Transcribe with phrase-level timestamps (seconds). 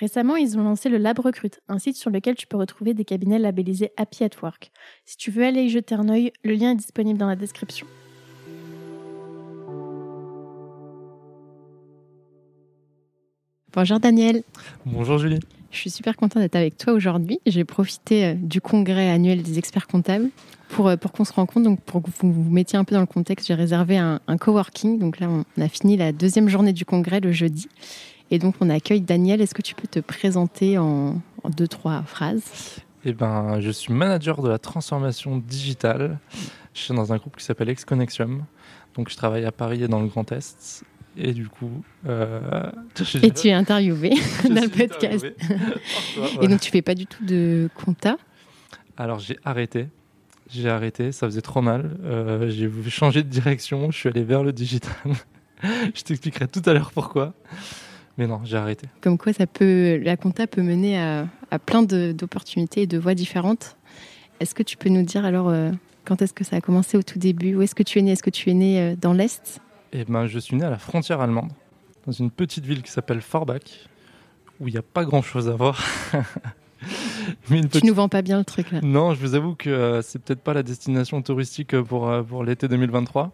[0.00, 3.04] Récemment, ils ont lancé le Lab Recrute, un site sur lequel tu peux retrouver des
[3.04, 4.72] cabinets labellisés Happy at Work.
[5.04, 7.86] Si tu veux aller y jeter un œil, le lien est disponible dans la description.
[13.72, 14.42] Bonjour Daniel.
[14.84, 15.40] Bonjour Julie.
[15.70, 17.38] Je suis super contente d'être avec toi aujourd'hui.
[17.46, 20.30] J'ai profité euh, du congrès annuel des experts comptables
[20.70, 21.64] pour, euh, pour qu'on se rencontre.
[21.64, 24.36] Donc, pour que vous vous mettiez un peu dans le contexte, j'ai réservé un, un,
[24.36, 25.00] coworking.
[25.00, 27.68] Donc là, on a fini la deuxième journée du congrès le jeudi.
[28.34, 29.40] Et donc, on accueille Daniel.
[29.40, 32.80] Est-ce que tu peux te présenter en, en deux, trois phrases?
[33.04, 36.18] Eh ben, je suis manager de la transformation digitale.
[36.74, 38.44] Je suis dans un groupe qui s'appelle Exconnexium.
[38.96, 40.82] Donc, je travaille à Paris et dans le Grand Est.
[41.16, 41.84] Et du coup.
[42.08, 42.72] Euh,
[43.22, 44.10] et tu es interviewé
[44.48, 45.24] dans le podcast.
[46.42, 48.16] Et donc, tu fais pas du tout de compta?
[48.96, 49.86] Alors, j'ai arrêté.
[50.50, 51.98] J'ai arrêté, ça faisait trop mal.
[52.02, 54.92] Euh, j'ai voulu changer de direction, je suis allé vers le digital.
[55.62, 57.32] je t'expliquerai tout à l'heure pourquoi.
[58.16, 58.86] Mais non, j'ai arrêté.
[59.00, 63.14] Comme quoi, ça peut, la compta peut mener à, à plein d'opportunités et de voies
[63.14, 63.76] différentes.
[64.40, 65.70] Est-ce que tu peux nous dire alors euh,
[66.04, 67.54] quand est-ce que ça a commencé au tout début?
[67.54, 68.12] Où est-ce que tu es né?
[68.12, 69.60] Est-ce que tu es né euh, dans l'Est?
[69.92, 71.52] Eh ben, je suis né à la frontière allemande,
[72.06, 73.88] dans une petite ville qui s'appelle Forbach,
[74.60, 75.80] où il n'y a pas grand-chose à voir.
[77.50, 77.82] Mais une petite...
[77.82, 78.80] Tu nous vends pas bien le truc là.
[78.82, 82.44] Non, je vous avoue que euh, c'est peut-être pas la destination touristique pour, euh, pour
[82.44, 83.32] l'été 2023.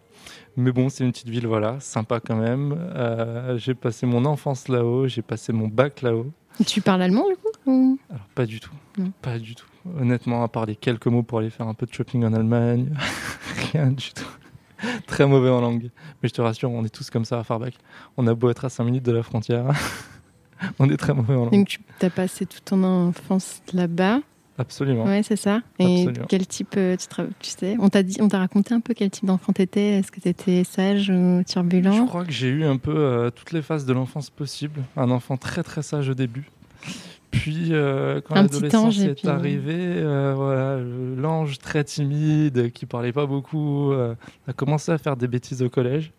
[0.57, 2.75] Mais bon, c'est une petite ville, voilà, sympa quand même.
[2.95, 6.31] Euh, j'ai passé mon enfance là-haut, j'ai passé mon bac là-haut.
[6.67, 9.11] Tu parles allemand du coup Alors pas du tout, non.
[9.21, 9.65] pas du tout.
[9.99, 12.93] Honnêtement, à part les quelques mots pour aller faire un peu de shopping en Allemagne,
[13.71, 14.27] rien du tout.
[15.07, 15.89] très mauvais en langue.
[16.21, 17.73] Mais je te rassure, on est tous comme ça à Farbach.
[18.17, 19.67] On a beau être à 5 minutes de la frontière,
[20.79, 21.53] on est très mauvais en langue.
[21.53, 24.19] Donc tu as passé toute ton enfance là-bas
[24.61, 25.05] Absolument.
[25.05, 25.61] Ouais, c'est ça.
[25.79, 27.07] Et quel type, euh, tu,
[27.39, 29.99] tu sais, on t'a dit, on t'a raconté un peu quel type d'enfant t'étais.
[29.99, 33.53] Est-ce que t'étais sage ou turbulent Je crois que j'ai eu un peu euh, toutes
[33.53, 34.81] les phases de l'enfance possibles.
[34.97, 36.47] Un enfant très très sage au début.
[37.31, 40.79] Puis, euh, quand l'adolescence est arrivée, euh, voilà,
[41.17, 46.11] l'ange très timide, qui parlait pas beaucoup, a commencé à faire des bêtises au collège.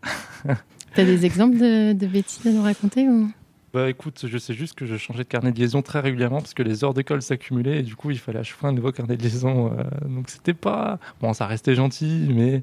[0.95, 3.31] T'as des exemples de, bêtises à nous raconter ou?
[3.73, 6.55] Bah écoute, je sais juste que je changeais de carnet de liaison très régulièrement parce
[6.55, 8.93] que les heures d'école s'accumulaient et du coup il fallait à chaque fois un nouveau
[8.93, 9.73] carnet de liaison.
[10.07, 10.99] donc c'était pas.
[11.21, 12.63] Bon, ça restait gentil, mais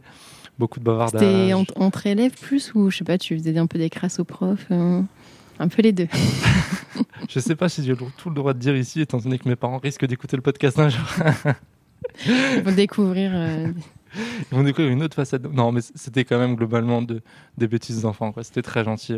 [0.60, 1.22] beaucoup de bavardage.
[1.22, 4.26] C'était entre élèves plus ou je sais pas, tu faisais un peu des crasses aux
[4.26, 4.68] profs
[5.60, 6.08] un peu les deux?
[7.30, 9.56] je sais pas si j'ai tout le droit de dire ici, étant donné que mes
[9.56, 11.06] parents risquent d'écouter le podcast un jour.
[12.26, 13.32] Ils vont découvrir.
[13.34, 13.68] Euh,
[14.16, 15.44] Ils vont découvrir une autre facette.
[15.54, 17.22] Non, mais c'était quand même globalement de,
[17.58, 18.34] des bêtises d'enfants.
[18.42, 19.18] C'était très gentil.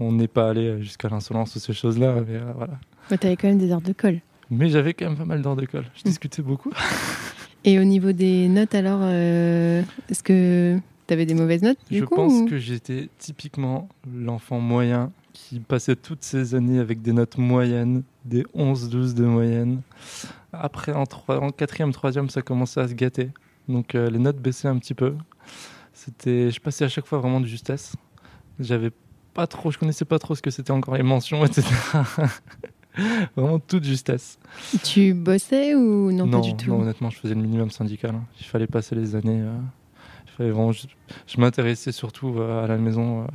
[0.00, 0.04] Euh.
[0.04, 2.16] On n'est pas allé jusqu'à l'insolence ou ces choses-là.
[2.26, 2.74] Mais euh, voilà.
[3.10, 4.20] Mais t'avais quand même des heures de colle.
[4.50, 5.86] Mais j'avais quand même pas mal d'heures de colle.
[5.94, 6.04] Je mm.
[6.04, 6.72] discutais beaucoup.
[7.64, 12.48] Et au niveau des notes, alors, est-ce que tu avais des mauvaises notes Je pense
[12.48, 18.44] que j'étais typiquement l'enfant moyen qui passait toutes ces années avec des notes moyennes, des
[18.56, 19.82] 11-12 de moyenne.
[20.52, 23.30] Après, en, 3, en quatrième, troisième, ça commençait à se gâter.
[23.68, 25.14] Donc euh, les notes baissaient un petit peu.
[25.92, 27.96] C'était, je passais à chaque fois vraiment de justesse.
[28.58, 28.90] J'avais
[29.36, 31.62] pas trop, je connaissais pas trop ce que c'était encore les mentions, etc.
[33.36, 34.38] vraiment toute justesse.
[34.82, 38.14] Tu bossais ou non, pas du tout Non, honnêtement, je faisais le minimum syndical.
[38.40, 39.42] Il fallait passer les années.
[39.42, 40.72] Euh,
[41.26, 43.26] je, m'intéressais surtout euh, à la maison, euh,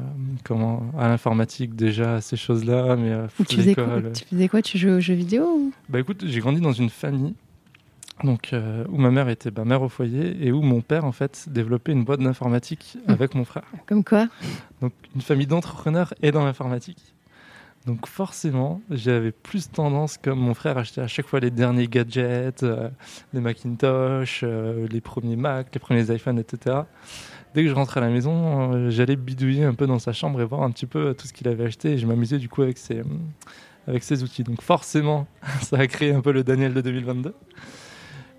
[0.43, 2.95] comment, à l'informatique déjà, à ces choses-là.
[2.95, 3.15] Mais
[3.47, 6.61] tu, faisais quoi, tu faisais quoi Tu jouais aux jeux vidéo Bah écoute, j'ai grandi
[6.61, 7.35] dans une famille
[8.23, 8.53] donc,
[8.89, 11.91] où ma mère était bah, mère au foyer et où mon père en fait développait
[11.91, 13.13] une boîte d'informatique hum.
[13.13, 13.65] avec mon frère.
[13.88, 14.27] Comme quoi?
[14.81, 17.13] Donc une famille d'entrepreneurs et dans l'informatique.
[17.85, 21.88] Donc forcément, j'avais plus tendance, comme mon frère, à acheter à chaque fois les derniers
[21.88, 22.89] gadgets, euh,
[23.33, 26.81] les Macintosh, euh, les premiers Mac, les premiers iPhones, etc.
[27.56, 30.39] Dès que je rentrais à la maison, euh, j'allais bidouiller un peu dans sa chambre
[30.41, 31.94] et voir un petit peu tout ce qu'il avait acheté.
[31.94, 33.01] Et je m'amusais du coup avec ses,
[33.88, 34.44] avec ses outils.
[34.44, 35.25] Donc forcément,
[35.62, 37.33] ça a créé un peu le Daniel de 2022.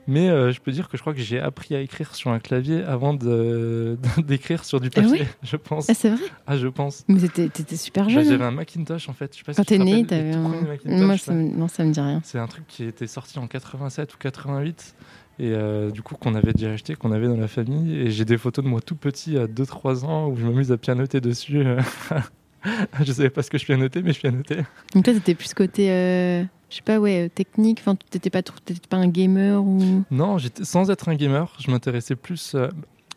[0.09, 2.41] Mais euh, je peux dire que je crois que j'ai appris à écrire sur un
[2.41, 3.15] clavier avant
[4.19, 5.89] d'écrire sur du Ah papier, oui je pense.
[5.89, 7.05] Ah, c'est vrai Ah, je pense.
[7.09, 8.25] Mais t'étais, super Bah, jeune.
[8.25, 8.49] J'avais hein.
[8.49, 9.33] un Macintosh en fait.
[9.33, 10.53] Je sais pas Quand si t'es te né, t'avais un.
[10.87, 12.21] Moi, ça me- non, ça me dit rien.
[12.25, 14.95] C'est un truc qui était sorti en 87 ou 88
[15.39, 17.95] et euh, du coup qu'on avait déjà acheté, qu'on avait dans la famille.
[17.97, 20.77] Et j'ai des photos de moi tout petit à 2-3 ans où je m'amuse à
[20.79, 21.65] pianoter dessus.
[23.05, 24.65] je savais pas ce que je pianotais, mais je pianotais.
[24.95, 27.79] Donc toi, t'étais plus côté, euh, je sais pas, ouais, euh, technique.
[27.81, 30.05] Enfin, t'étais pas, trop- t'étais pas un gamer ou?
[30.11, 32.55] Non, j'étais sans être un gamer, je m'intéressais plus.
[32.55, 32.69] euh,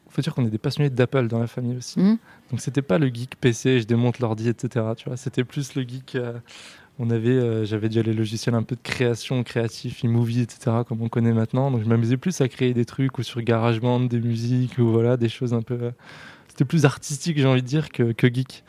[0.10, 2.00] faut dire qu'on est des passionnés d'Apple dans la famille aussi.
[2.00, 2.18] Mhm.
[2.52, 4.86] Donc c'était pas le geek PC, je démonte l'ordi, etc.
[4.96, 6.16] Tu vois, c'était plus le geek.
[6.16, 6.34] euh,
[6.98, 10.78] on avait, euh, j'avais déjà les logiciels un peu de création, créatif, e-movie, etc.
[10.88, 11.70] Comme on connaît maintenant.
[11.70, 15.18] Donc je m'amusais plus à créer des trucs ou sur GarageBand, des musiques ou voilà
[15.18, 15.74] des choses un peu.
[15.82, 15.92] euh,
[16.48, 18.64] c'était plus artistique, j'ai envie de dire, que, que geek.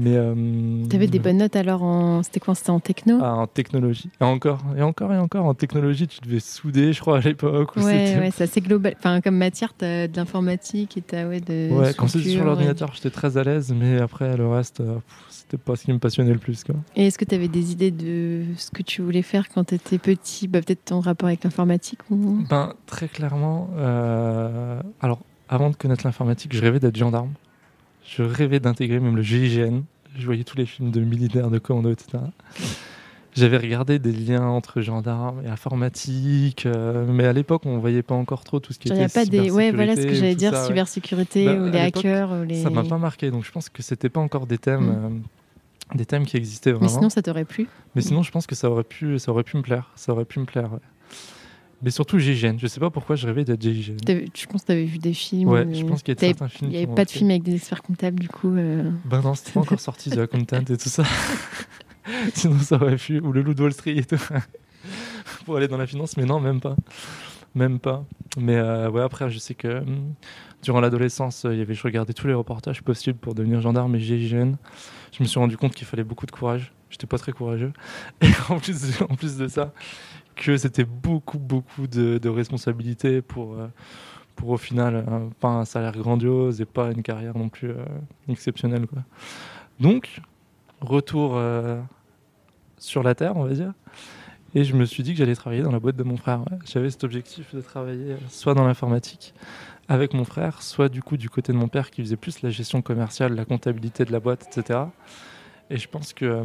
[0.00, 2.22] Mais euh, T'avais des bonnes notes alors en.
[2.22, 3.18] C'était quoi C'était en techno?
[3.20, 4.10] Ah, en technologie.
[4.20, 7.74] Et encore, et encore, et encore, en technologie, tu devais souder, je crois, à l'époque.
[7.76, 8.94] Ouais, ouais, c'est assez global.
[8.96, 11.72] Enfin, comme matière, t'as de l'informatique et t'as ouais, de.
[11.72, 14.98] Ouais, quand c'était sur l'ordinateur, j'étais très à l'aise, mais après, le reste, euh,
[15.28, 16.62] c'était pas ce qui me passionnait le plus.
[16.62, 16.76] Quoi.
[16.94, 19.74] Et est-ce que tu avais des idées de ce que tu voulais faire quand tu
[19.74, 20.46] étais petit?
[20.46, 22.44] Bah, Peut-être ton rapport avec l'informatique ou...
[22.48, 25.18] Ben, très clairement, euh, alors,
[25.48, 27.30] avant de connaître l'informatique, je rêvais d'être gendarme.
[28.08, 29.82] Je rêvais d'intégrer même le GIGN.
[30.18, 32.18] Je voyais tous les films de militaires, de commando, etc.
[33.36, 38.14] J'avais regardé des liens entre gendarmes et informatique, euh, mais à l'époque, on voyait pas
[38.14, 39.50] encore trop tout ce qui Il n'y était a pas des.
[39.50, 40.66] Ouais, voilà ce que cybersécurité j'allais dire, ça, ouais.
[40.68, 42.32] cybersécurité Bah, ou les hackers.
[42.32, 42.62] Ou les...
[42.62, 46.06] Ça m'a pas marqué, donc je pense que c'était pas encore des thèmes, euh, des
[46.06, 46.92] thèmes qui existaient Mais vraiment.
[46.92, 49.58] sinon, ça t'aurait plu Mais sinon, je pense que ça aurait pu, ça aurait pu
[49.58, 49.90] me plaire.
[49.94, 50.72] Ça aurait pu me plaire.
[50.72, 50.80] ouais.
[51.82, 52.56] Mais surtout GIGN.
[52.58, 53.96] Je sais pas pourquoi je rêvais d'être GIGN.
[54.04, 55.48] T'avais- Je pense que tu avais vu des films.
[55.48, 56.70] Ouais, ou- je pense qu'il y a certains films.
[56.70, 58.50] Il n'y avait pas de film avec des experts comptables, du coup.
[58.56, 61.04] euh, Ben non, c'était pas encore sorti The Accountant et tout ça.
[62.34, 63.20] Sinon, ça aurait pu.
[63.20, 64.16] Ou le loup de Wall Street et tout.
[65.44, 66.74] Pour aller dans la finance, mais non, même pas.
[67.54, 68.04] Même pas.
[68.38, 70.14] Mais euh, ouais, après, je sais que hum,
[70.62, 73.94] durant l'adolescence, euh, il y avait, je regardais tous les reportages possibles pour devenir gendarme
[73.94, 74.54] et GIGN.
[75.16, 76.72] Je me suis rendu compte qu'il fallait beaucoup de courage.
[76.90, 77.72] J'étais pas très courageux.
[78.22, 79.72] Et en plus de, en plus de ça,
[80.38, 83.54] que c'était beaucoup, beaucoup de, responsabilités pour.
[83.54, 83.68] euh,
[84.36, 87.84] pour au final, euh, pas un salaire grandiose et pas une carrière non plus euh,
[88.28, 88.86] exceptionnelle.
[89.80, 90.20] Donc,
[90.80, 91.40] retour
[92.78, 93.72] sur la Terre, on va dire.
[94.54, 96.44] Et je me suis dit que j'allais travailler dans la boîte de mon frère.
[96.64, 99.34] J'avais cet objectif de travailler soit dans l'informatique
[99.88, 102.50] avec mon frère, soit du coup du côté de mon père qui faisait plus la
[102.50, 104.80] gestion commerciale, la comptabilité de la boîte, etc.
[105.68, 106.44] Et je pense que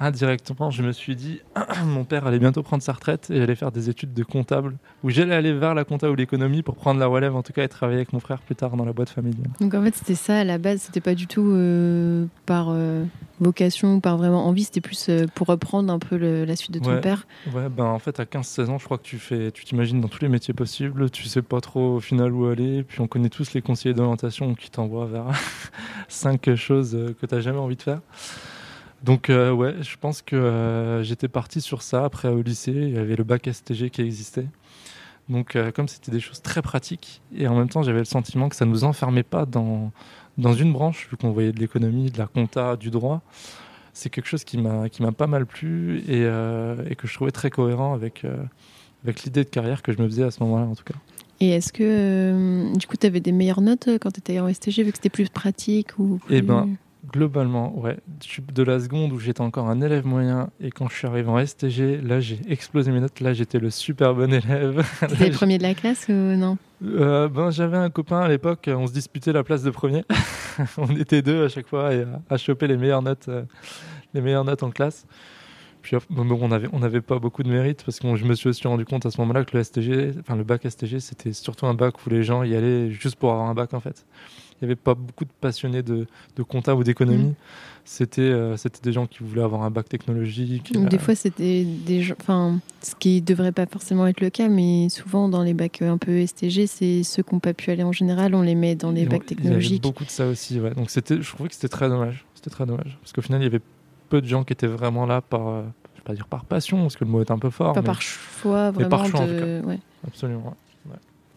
[0.00, 1.40] indirectement, je me suis dit,
[1.84, 5.10] mon père allait bientôt prendre sa retraite et j'allais faire des études de comptable, où
[5.10, 7.68] j'allais aller vers la compta ou l'économie pour prendre la relève, en tout cas, et
[7.68, 9.50] travailler avec mon frère plus tard dans la boîte familiale.
[9.60, 10.80] Donc en fait, c'était ça à la base.
[10.82, 13.04] C'était pas du tout euh, par euh,
[13.40, 14.64] vocation ou par vraiment envie.
[14.64, 17.00] C'était plus euh, pour reprendre un peu le- la suite de ton Ouais.
[17.00, 17.26] père.
[17.54, 20.08] Ouais, ben en fait, à 15-16 ans, je crois que tu fais, tu t'imagines dans
[20.08, 23.28] tous les métiers possibles, tu sais pas trop au final où aller, puis on connaît
[23.28, 25.26] tous les conseillers d'orientation qui t'envoient vers
[26.08, 28.00] cinq choses que tu n'as jamais envie de faire.
[29.02, 32.04] Donc, euh, ouais, je pense que euh, j'étais parti sur ça.
[32.04, 34.46] Après, au lycée, il y avait le bac STG qui existait.
[35.28, 38.48] Donc, euh, comme c'était des choses très pratiques, et en même temps, j'avais le sentiment
[38.48, 39.92] que ça ne nous enfermait pas dans,
[40.38, 43.22] dans une branche, vu qu'on voyait de l'économie, de la compta, du droit.
[43.92, 47.14] C'est quelque chose qui m'a qui m'a pas mal plu et, euh, et que je
[47.14, 48.24] trouvais très cohérent avec,
[49.04, 50.94] avec l'idée de carrière que je me faisais à ce moment-là, en tout cas.
[51.40, 54.84] Et est-ce que du coup, tu avais des meilleures notes quand tu étais en STG
[54.84, 56.36] vu que c'était plus pratique ou plus...
[56.36, 56.68] Eh ben,
[57.12, 57.96] Globalement, ouais.
[58.52, 61.44] De la seconde où j'étais encore un élève moyen et quand je suis arrivé en
[61.44, 63.20] STG, là j'ai explosé mes notes.
[63.20, 64.86] Là j'étais le super bon élève.
[65.08, 66.58] T'étais le premier de la classe ou non?
[66.84, 70.04] Euh, ben, j'avais un copain à l'époque, on se disputait la place de premier.
[70.78, 73.44] on était deux à chaque fois et à, à choper les meilleures notes, euh,
[74.12, 75.06] les meilleures notes en classe.
[75.82, 78.48] Puis bon, on avait, on n'avait pas beaucoup de mérite parce que je me suis
[78.48, 81.66] aussi rendu compte à ce moment-là que le STG, enfin le bac STG, c'était surtout
[81.66, 84.04] un bac où les gens y allaient juste pour avoir un bac en fait.
[84.60, 87.30] Il n'y avait pas beaucoup de passionnés de, de compta ou d'économie.
[87.30, 87.34] Mm.
[87.84, 90.72] C'était, euh, c'était des gens qui voulaient avoir un bac technologique.
[90.72, 92.14] Donc, Des euh, fois, c'était des gens.
[92.20, 95.96] Enfin, ce qui devrait pas forcément être le cas, mais souvent dans les bacs un
[95.96, 98.90] peu STG, c'est ceux qui n'ont pas pu aller en général, on les met dans
[98.90, 99.82] les bacs Il y avait technologiques.
[99.82, 100.74] beaucoup de ça aussi, ouais.
[100.74, 102.26] Donc je trouvais que c'était très dommage.
[102.34, 102.98] C'était très dommage.
[103.00, 103.62] Parce qu'au final, il y avait
[104.08, 105.62] peu de gens qui étaient vraiment là par, euh,
[105.94, 107.72] je vais pas dire par passion, parce que le mot est un peu fort.
[107.72, 108.88] Pas mais par choix, mais vraiment.
[108.88, 109.62] par choix, en de...
[109.64, 109.78] ouais.
[110.06, 110.44] Absolument.
[110.44, 110.69] ouais.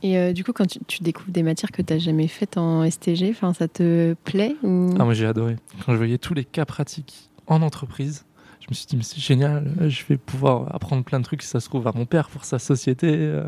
[0.04, 2.58] Et euh, du coup, quand tu, tu découvres des matières que tu n'as jamais faites
[2.58, 4.94] en STG, ça te plaît ou...
[5.00, 5.56] Ah, moi j'ai adoré.
[5.86, 8.26] Quand je voyais tous les cas pratiques en entreprise,
[8.60, 11.50] je me suis dit, mais c'est génial, je vais pouvoir apprendre plein de trucs si
[11.50, 13.44] ça se trouve à mon père pour sa société, euh,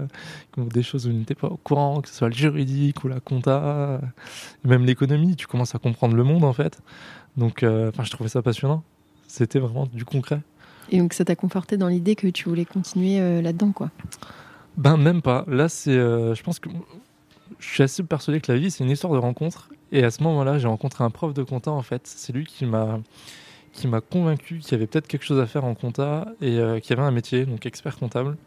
[0.58, 3.22] des choses où il n'était pas au courant, que ce soit le juridique ou la
[3.22, 3.98] compta, euh,
[4.66, 6.82] et même l'économie, tu commences à comprendre le monde en fait.
[7.38, 8.84] Donc, euh, je trouvais ça passionnant.
[9.28, 10.42] C'était vraiment du concret.
[10.90, 13.90] Et donc, ça t'a conforté dans l'idée que tu voulais continuer euh, là-dedans, quoi.
[14.78, 15.46] Ben même pas.
[15.48, 16.70] Là, c'est, je pense que
[17.60, 19.70] je suis assez persuadé que la vie, c'est une histoire de rencontre.
[19.92, 22.02] Et à ce moment-là, j'ai rencontré un prof de compta, en fait.
[22.06, 23.00] C'est lui qui m'a
[23.76, 26.80] qui m'a convaincu qu'il y avait peut-être quelque chose à faire en compta et euh,
[26.80, 28.38] qu'il y avait un métier, donc expert comptable,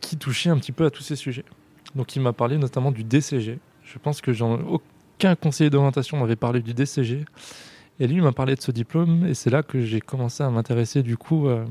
[0.00, 1.44] qui touchait un petit peu à tous ces sujets.
[1.94, 3.58] Donc il m'a parlé notamment du DCG.
[3.84, 7.24] Je pense que aucun conseiller d'orientation m'avait parlé du DCG.
[8.00, 11.02] Et lui m'a parlé de ce diplôme et c'est là que j'ai commencé à m'intéresser
[11.02, 11.64] du coup euh,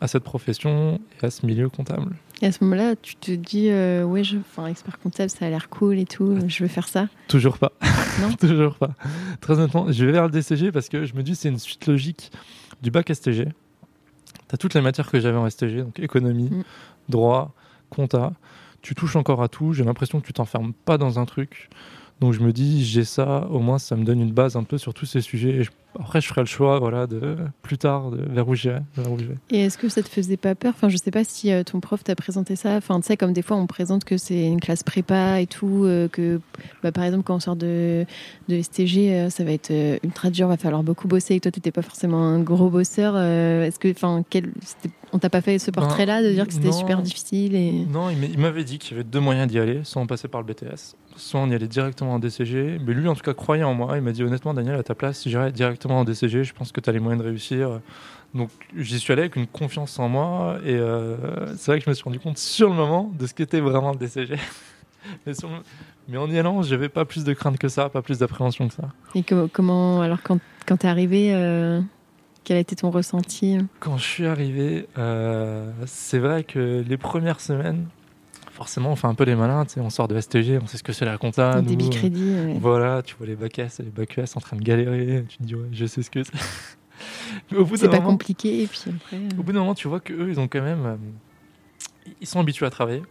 [0.00, 2.16] à cette profession et à ce milieu comptable.
[2.42, 5.50] Et à ce moment-là, tu te dis, euh, ouais, je, enfin, expert comptable, ça a
[5.50, 7.72] l'air cool et tout, je veux faire ça Toujours pas.
[8.20, 8.90] Non Toujours pas.
[9.40, 11.86] Très honnêtement, je vais vers le DCG parce que je me dis c'est une suite
[11.86, 12.32] logique
[12.82, 13.46] du bac STG.
[13.46, 16.64] Tu as toutes les matières que j'avais en STG, donc économie, mm.
[17.08, 17.54] droit,
[17.90, 18.32] compta.
[18.82, 21.68] Tu touches encore à tout, j'ai l'impression que tu t'enfermes pas dans un truc.
[22.20, 24.76] Donc je me dis, j'ai ça, au moins ça me donne une base un peu
[24.76, 25.62] sur tous ces sujets.
[25.98, 28.80] après, je ferai le choix voilà, de, plus tard de, vers, où j'irai,
[29.48, 30.74] Et est-ce que ça te faisait pas peur?
[30.76, 32.76] Enfin, je sais pas si euh, ton prof t'a présenté ça.
[32.76, 35.84] Enfin, tu sais, comme des fois on présente que c'est une classe prépa et tout,
[35.84, 36.40] euh, que
[36.82, 38.04] bah, par exemple quand on sort de,
[38.48, 39.72] de STG, euh, ça va être
[40.04, 41.36] ultra dur, va falloir beaucoup bosser.
[41.36, 43.16] Et toi, tu n'étais pas forcément un gros bosseur.
[43.16, 44.52] est-ce que, enfin, quel,
[45.12, 47.72] on t'a pas fait ce ben, portrait-là de dire que c'était super difficile et...
[47.72, 50.42] Non, il m'avait dit qu'il y avait deux moyens d'y aller, soit on passait par
[50.42, 52.78] le BTS, soit on y allait directement en DCG.
[52.84, 53.96] Mais lui, en tout cas, croyait en moi.
[53.96, 56.72] Il m'a dit honnêtement, Daniel, à ta place, si j'irais directement en DCG, je pense
[56.72, 57.80] que tu as les moyens de réussir.
[58.34, 61.16] Donc j'y suis allé avec une confiance en moi et euh,
[61.56, 63.92] c'est vrai que je me suis rendu compte sur le moment de ce qu'était vraiment
[63.92, 64.36] le DCG.
[66.08, 68.74] mais, en y allant, j'avais pas plus de crainte que ça, pas plus d'appréhension que
[68.74, 68.88] ça.
[69.14, 71.80] Et comment, alors quand, quand tu es arrivé, euh,
[72.50, 77.40] quel a été ton ressenti Quand je suis arrivé, euh, c'est vrai que les premières
[77.40, 77.86] semaines,
[78.50, 79.64] forcément, on fait un peu les malins.
[79.76, 81.62] On sort de STG, on sait ce que c'est la compta.
[81.62, 82.34] Débit crédit.
[82.60, 85.24] Voilà, tu vois les bacs et les bacs ES en train de galérer.
[85.28, 86.32] Tu te dis, ouais, je sais ce que c'est.
[87.76, 88.64] c'est pas compliqué.
[88.64, 90.86] Et puis après, euh, Au bout d'un moment, tu vois qu'eux, ils ont quand même.
[90.86, 90.96] Euh,
[92.20, 93.02] ils sont habitués à travailler.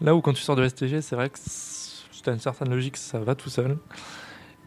[0.00, 2.96] Là où, quand tu sors de STG, c'est vrai que tu as une certaine logique,
[2.96, 3.78] ça va tout seul.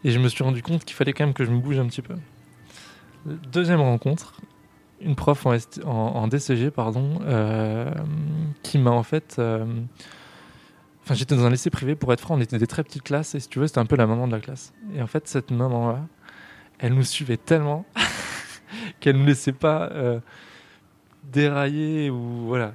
[0.02, 1.86] Et je me suis rendu compte qu'il fallait quand même que je me bouge un
[1.88, 2.14] petit peu.
[3.24, 4.34] Deuxième rencontre,
[5.00, 5.46] une prof
[5.84, 7.90] en, DCG, pardon, euh,
[8.62, 9.36] qui m'a en fait.
[9.38, 9.64] Euh,
[11.04, 13.34] enfin, j'étais dans un lycée privé, pour être franc, on était des très petites classes,
[13.34, 14.72] et si tu veux, c'était un peu la maman de la classe.
[14.94, 16.00] Et en fait, cette maman-là,
[16.78, 17.84] elle nous suivait tellement
[19.00, 20.18] qu'elle ne nous laissait pas euh,
[21.24, 22.72] dérailler ou voilà.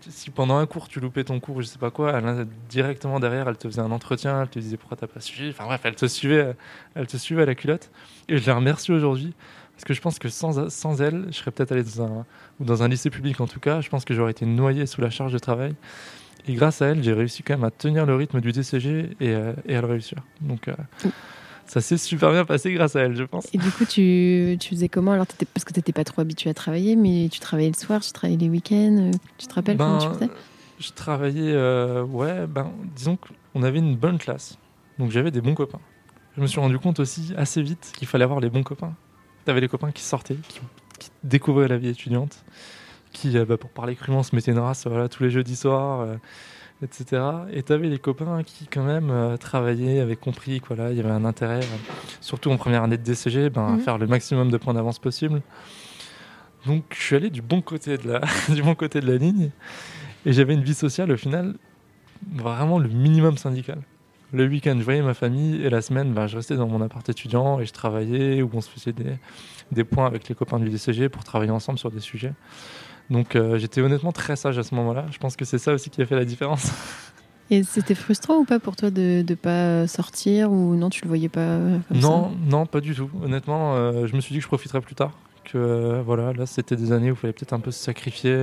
[0.00, 3.48] Si pendant un cours tu loupais ton cours, je sais pas quoi, elle, directement derrière,
[3.48, 5.50] elle te faisait un entretien, elle te disait pourquoi t'as pas suivi.
[5.50, 6.54] Enfin bref, elle te suivait,
[6.94, 7.90] elle te suivait à la culotte.
[8.28, 9.34] Et je la remercie aujourd'hui
[9.76, 12.24] parce que je pense que sans, sans elle, je serais peut-être allé dans un,
[12.58, 15.02] ou dans un lycée public en tout cas, je pense que j'aurais été noyé sous
[15.02, 15.74] la charge de travail.
[16.48, 19.34] Et grâce à elle, j'ai réussi quand même à tenir le rythme du DCG et,
[19.34, 20.18] euh, et à le réussir.
[20.40, 20.74] Donc euh,
[21.66, 23.48] ça s'est super bien passé grâce à elle, je pense.
[23.52, 25.26] Et du coup, tu, tu faisais comment alors?
[25.26, 28.12] Parce que tu n'étais pas trop habitué à travailler, mais tu travaillais le soir, tu
[28.12, 29.10] travaillais les week-ends.
[29.12, 30.30] Euh, tu te rappelles comment tu ben, faisais?
[30.78, 34.56] Je travaillais, ouais, ben, disons qu'on avait une bonne classe.
[34.98, 35.80] Donc j'avais des bons copains.
[36.34, 38.94] Je me suis rendu compte aussi assez vite qu'il fallait avoir les bons copains.
[39.46, 40.60] T'avais les copains qui sortaient, qui,
[41.22, 42.44] découvraient la vie étudiante,
[43.12, 46.00] qui, euh, bah, pour parler crûment, se mettaient une race voilà, tous les jeudis soirs,
[46.00, 46.16] euh,
[46.82, 47.22] etc.
[47.52, 51.24] Et t'avais les copains qui, quand même, euh, travaillaient, avaient compris qu'il y avait un
[51.24, 51.60] intérêt,
[52.20, 53.80] surtout en première année de DCG, ben, à mhm.
[53.82, 55.40] faire le maximum de points d'avance possible.
[56.66, 58.20] Donc, je suis allé du bon côté de la,
[58.52, 59.50] du bon côté de la ligne,
[60.24, 61.54] et j'avais une vie sociale, au final,
[62.34, 63.78] vraiment le minimum syndical
[64.32, 67.08] le week-end, je voyais ma famille et la semaine, ben, je restais dans mon appart
[67.08, 69.18] étudiant et je travaillais ou on se faisait des,
[69.72, 72.32] des points avec les copains du DCG pour travailler ensemble sur des sujets.
[73.10, 75.06] Donc euh, j'étais honnêtement très sage à ce moment-là.
[75.10, 76.70] Je pense que c'est ça aussi qui a fait la différence.
[77.50, 81.08] Et c'était frustrant ou pas pour toi de ne pas sortir ou non, tu le
[81.08, 83.08] voyais pas comme Non, non, pas du tout.
[83.22, 85.12] Honnêtement, euh, je me suis dit que je profiterais plus tard.
[85.44, 88.34] Que euh, voilà, là c'était des années où il fallait peut-être un peu se sacrifier.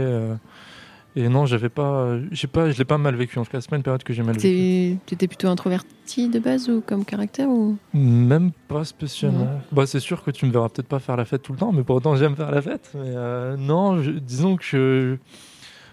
[1.15, 3.37] Et non, j'avais pas, j'ai pas, je l'ai pas mal vécu.
[3.37, 4.97] En tout cas, c'est pas une période que j'ai mal vécue.
[5.05, 7.77] Tu étais plutôt introverti de base ou comme caractère ou?
[7.93, 9.47] Même pas spécialement.
[9.71, 11.71] Bah, c'est sûr que tu me verras peut-être pas faire la fête tout le temps,
[11.71, 12.91] mais pour autant j'aime faire la fête.
[12.95, 15.17] Mais euh, non, disons que je,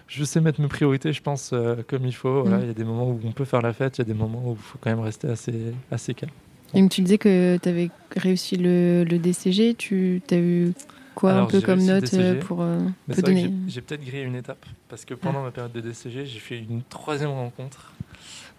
[0.07, 2.43] je, sais mettre mes priorités, je pense, euh, comme il faut.
[2.43, 2.59] Mm.
[2.61, 4.15] il y a des moments où on peut faire la fête, il y a des
[4.15, 6.33] moments où il faut quand même rester assez, assez calme.
[6.73, 10.71] Donc tu disais que tu avais réussi le, le DCG, tu as eu
[11.15, 15.05] quoi un peu comme note euh, pour euh, donner J'ai peut-être grillé une étape parce
[15.05, 15.45] que pendant ah.
[15.45, 17.93] ma période de DCG, j'ai fait une troisième rencontre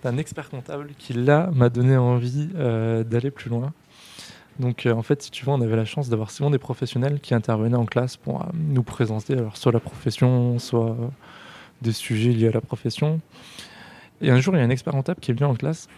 [0.03, 3.73] d'un expert comptable qui là m'a donné envie euh, d'aller plus loin.
[4.59, 7.35] Donc en fait, si tu veux, on avait la chance d'avoir souvent des professionnels qui
[7.35, 10.97] intervenaient en classe pour nous présenter alors soit la profession, soit
[11.81, 13.21] des sujets liés à la profession.
[14.21, 15.89] Et un jour, il y a un expert comptable qui est venu en classe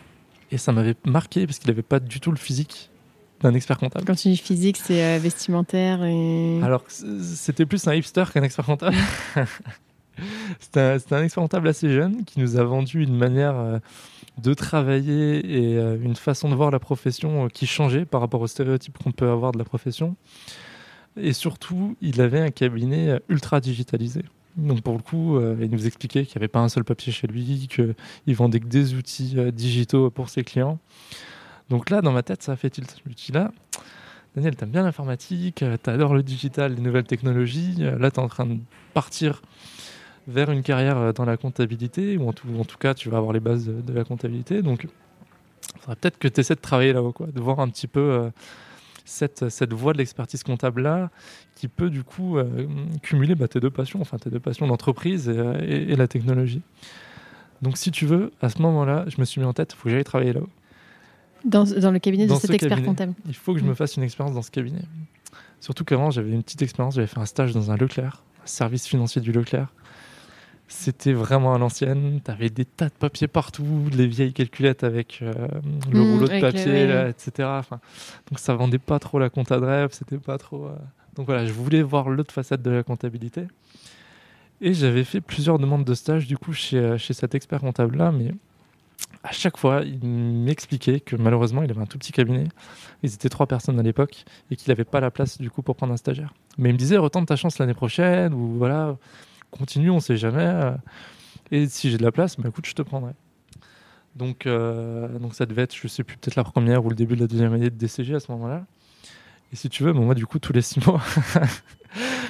[0.51, 2.91] et ça m'avait marqué parce qu'il n'avait pas du tout le physique
[3.45, 4.05] d'un expert comptable.
[4.05, 6.61] Quand tu dis physique, c'est euh, vestimentaire et...
[6.63, 8.97] Alors, c'était plus un hipster qu'un expert comptable.
[10.61, 13.79] C'était un, un expérimentable assez jeune qui nous a vendu une manière euh,
[14.41, 18.47] de travailler et euh, une façon de voir la profession qui changeait par rapport aux
[18.47, 20.15] stéréotypes qu'on peut avoir de la profession.
[21.17, 24.23] Et surtout, il avait un cabinet ultra digitalisé.
[24.57, 27.13] Donc pour le coup, euh, il nous expliquait qu'il n'y avait pas un seul papier
[27.13, 30.79] chez lui, qu'il vendait que des outils euh, digitaux pour ses clients.
[31.71, 32.97] Donc là, dans ma tête, ça fait tilt.
[33.04, 33.50] Je me dis là,
[34.35, 37.76] Daniel, t'aimes bien l'informatique, euh, t'adores le digital, les nouvelles technologies.
[37.80, 38.59] euh, Là, t'es en train de
[38.92, 39.42] partir
[40.26, 43.40] vers une carrière euh, dans la comptabilité, ou en tout, cas, tu vas avoir les
[43.40, 44.61] bases de, la comptabilité.
[44.62, 47.87] Donc, il faudrait peut-être que tu essaies de travailler là-haut, quoi, de voir un petit
[47.87, 48.30] peu
[49.04, 51.11] cette, voie de l'expertise comptable-là,
[51.54, 52.37] qui peut du coup
[53.02, 56.62] cumuler bah, tes deux passions, enfin tes deux passions, l'entreprise et, et- et la technologie.
[57.62, 59.85] Donc, si tu veux, à ce moment-là, je me suis mis en tête, il faut
[59.85, 60.49] que j'aille travailler là-haut.
[61.45, 62.87] Dans, dans le cabinet Dans de cet ce expert cabinet.
[62.89, 63.15] comptable.
[63.27, 63.75] Il faut que je me Mm.
[63.77, 64.83] fasse une expérience dans ce cabinet.
[65.61, 68.87] Surtout qu'avant, j'avais une petite expérience, j'avais fait un stage dans un Leclerc, un service
[68.87, 69.69] financier du Leclerc.
[70.67, 75.33] C'était vraiment à l'ancienne, t'avais des tas de papiers partout, les vieilles calculettes avec euh,
[75.93, 77.49] le Mm, rouleau de papier, là, etc.
[77.61, 77.81] Enfin,
[78.31, 80.67] donc ça vendait pas trop la compta de rêve, c'était pas trop...
[80.67, 80.77] euh,
[81.17, 83.43] Donc voilà, je voulais voir l'autre facette de la comptabilité.
[84.63, 87.99] Et j'avais fait plusieurs demandes de stage du coup chez, euh, chez cet expert comptable
[87.99, 88.33] là, mais
[89.25, 92.45] à chaque fois, il m'expliquait que malheureusement, il avait un tout petit cabinet.
[93.02, 95.75] Ils étaient trois personnes à l'époque et qu'il n'avait pas la place du coup pour
[95.76, 96.33] prendre un stagiaire.
[96.59, 98.97] Mais il me disait retente ta chance l'année prochaine ou voilà,
[99.50, 100.52] continue, on sait jamais.
[101.50, 103.12] Et si j'ai de la place, bah écoute, je te prendrai.
[104.14, 107.16] Donc, euh, donc ça devait être, je sais plus, peut-être la première ou le début
[107.16, 108.64] de la deuxième année de DCG à ce moment-là.
[109.52, 111.00] Et si tu veux, bon, moi du coup, tous les six mois,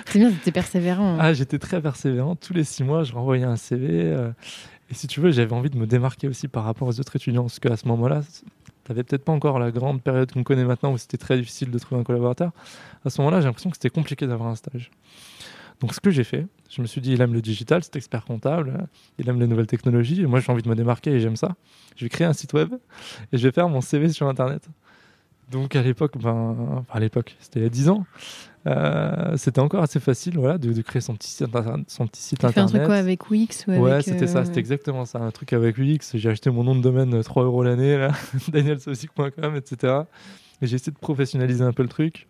[0.06, 1.14] C'est bien, c'était persévérant.
[1.14, 1.18] hein.
[1.20, 2.36] ah, j'étais très persévérant.
[2.36, 3.88] Tous les six mois, je renvoyais un CV.
[3.90, 4.30] euh,
[4.94, 7.42] et si tu veux, j'avais envie de me démarquer aussi par rapport aux autres étudiants.
[7.42, 8.44] Parce qu'à ce moment-là, tu
[8.88, 11.78] n'avais peut-être pas encore la grande période qu'on connaît maintenant où c'était très difficile de
[11.80, 12.52] trouver un collaborateur.
[13.04, 14.92] À ce moment-là, j'ai l'impression que c'était compliqué d'avoir un stage.
[15.80, 18.24] Donc, ce que j'ai fait, je me suis dit, il aime le digital, c'est expert
[18.24, 18.86] comptable,
[19.18, 20.22] il aime les nouvelles technologies.
[20.22, 21.56] Et moi, j'ai envie de me démarquer et j'aime ça.
[21.96, 22.72] Je vais créer un site web
[23.32, 24.68] et je vais faire mon CV sur Internet.
[25.50, 28.06] Donc, à l'époque, ben, à l'époque, c'était il y a 10 ans.
[28.66, 31.46] Euh, c'était encore assez facile voilà, de, de créer son petit site,
[31.86, 32.72] son petit site Tu fais un internet.
[32.72, 35.18] truc quoi avec Wix ou Ouais, c'était ça, euh, c'était exactement ça.
[35.18, 35.98] Un truc avec UX.
[36.14, 38.08] J'ai acheté mon nom de domaine euh, 3 euros l'année,
[38.48, 39.94] danielsaucic.com, etc.
[40.62, 42.26] Et j'ai essayé de professionnaliser un peu le truc.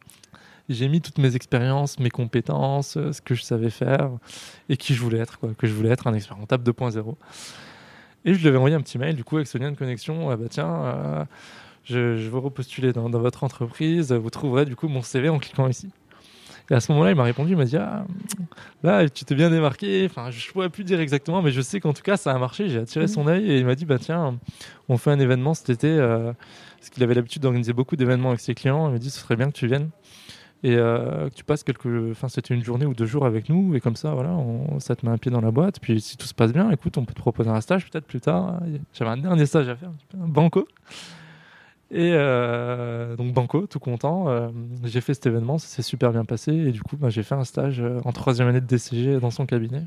[0.68, 4.10] J'ai mis toutes mes expériences, mes compétences, euh, ce que je savais faire
[4.68, 5.50] et qui je voulais être, quoi.
[5.56, 7.14] Que je voulais être un expert comptable 2.0.
[8.24, 10.30] Et je lui avais envoyé un petit mail, du coup, avec ce lien de connexion.
[10.30, 11.24] Ah bah tiens, euh,
[11.84, 14.12] je, je veux repostuler dans, dans votre entreprise.
[14.12, 15.90] Vous trouverez du coup mon CV en cliquant ici.
[16.70, 18.06] Et à ce moment-là, il m'a répondu, il m'a dit ah,
[18.82, 20.06] là, tu t'es bien démarqué.
[20.08, 22.68] Enfin, je pourrais plus dire exactement, mais je sais qu'en tout cas, ça a marché.
[22.70, 24.38] J'ai attiré son œil et il m'a dit bah tiens,
[24.88, 25.88] on fait un événement cet été.
[25.88, 26.32] euh,
[26.78, 28.88] parce qu'il avait l'habitude d'organiser beaucoup d'événements avec ses clients.
[28.88, 29.90] Il m'a dit ce serait bien que tu viennes
[30.62, 31.86] et euh, que tu passes quelques.
[32.12, 34.96] Enfin, c'était une journée ou deux jours avec nous et comme ça, voilà, on- ça
[34.96, 35.80] te met un pied dans la boîte.
[35.80, 38.20] Puis si tout se passe bien, écoute, on peut te proposer un stage peut-être plus
[38.22, 38.60] tard.
[38.94, 40.66] J'avais un dernier stage à faire, un petit peu, un banco.
[41.96, 44.28] Et euh, donc Banco, tout content.
[44.28, 44.48] euh,
[44.82, 46.52] j'ai fait cet événement, ça s'est super bien passé.
[46.52, 49.30] Et du coup, bah, j'ai fait un stage euh, en troisième année de DCG dans
[49.30, 49.84] son cabinet.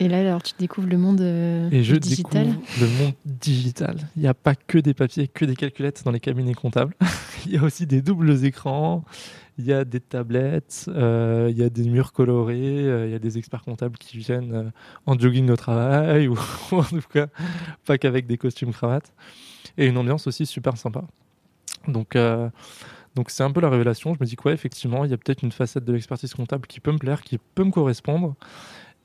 [0.00, 2.46] Et là, alors, tu découvres le monde euh, Et je digital?
[2.46, 3.96] découvre le monde digital.
[4.16, 6.94] Il n'y a pas que des papiers, que des calculettes dans les cabinets comptables.
[7.46, 9.04] il y a aussi des doubles écrans,
[9.56, 12.56] il y a des tablettes, euh, il y a des murs colorés,
[12.88, 14.72] euh, il y a des experts comptables qui viennent
[15.06, 16.36] en jogging au travail, ou
[16.72, 17.28] en tout cas
[17.86, 19.12] pas qu'avec des costumes cravates.
[19.78, 21.04] Et une ambiance aussi super sympa.
[21.88, 22.48] Donc, euh,
[23.14, 24.14] donc c'est un peu la révélation.
[24.14, 26.66] Je me dis que ouais, effectivement, il y a peut-être une facette de l'expertise comptable
[26.66, 28.34] qui peut me plaire, qui peut me correspondre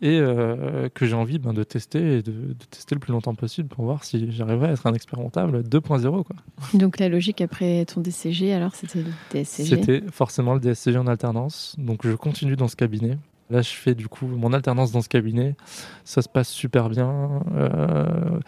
[0.02, 3.36] et euh, que j'ai envie ben, de tester et de, de tester le plus longtemps
[3.36, 6.36] possible pour voir si j'arriverai à être un expert comptable 2.0 quoi.
[6.74, 9.66] Donc, la logique après ton DCG, alors, c'était le DSCG.
[9.66, 13.18] C'était forcément le DSCG en alternance, donc je continue dans ce cabinet.
[13.50, 15.56] Là, je fais du coup mon alternance dans ce cabinet.
[16.04, 17.42] Ça se passe super bien.
[17.56, 18.40] Euh,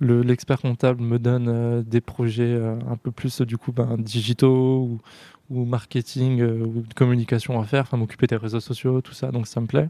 [0.00, 3.96] le- L'expert comptable me donne euh, des projets euh, un peu plus du coup ben,
[3.96, 4.98] digitaux
[5.50, 9.30] ou, marketing ou communication à faire, enfin m'occuper des réseaux sociaux, tout ça.
[9.32, 9.88] Donc ça me plaît.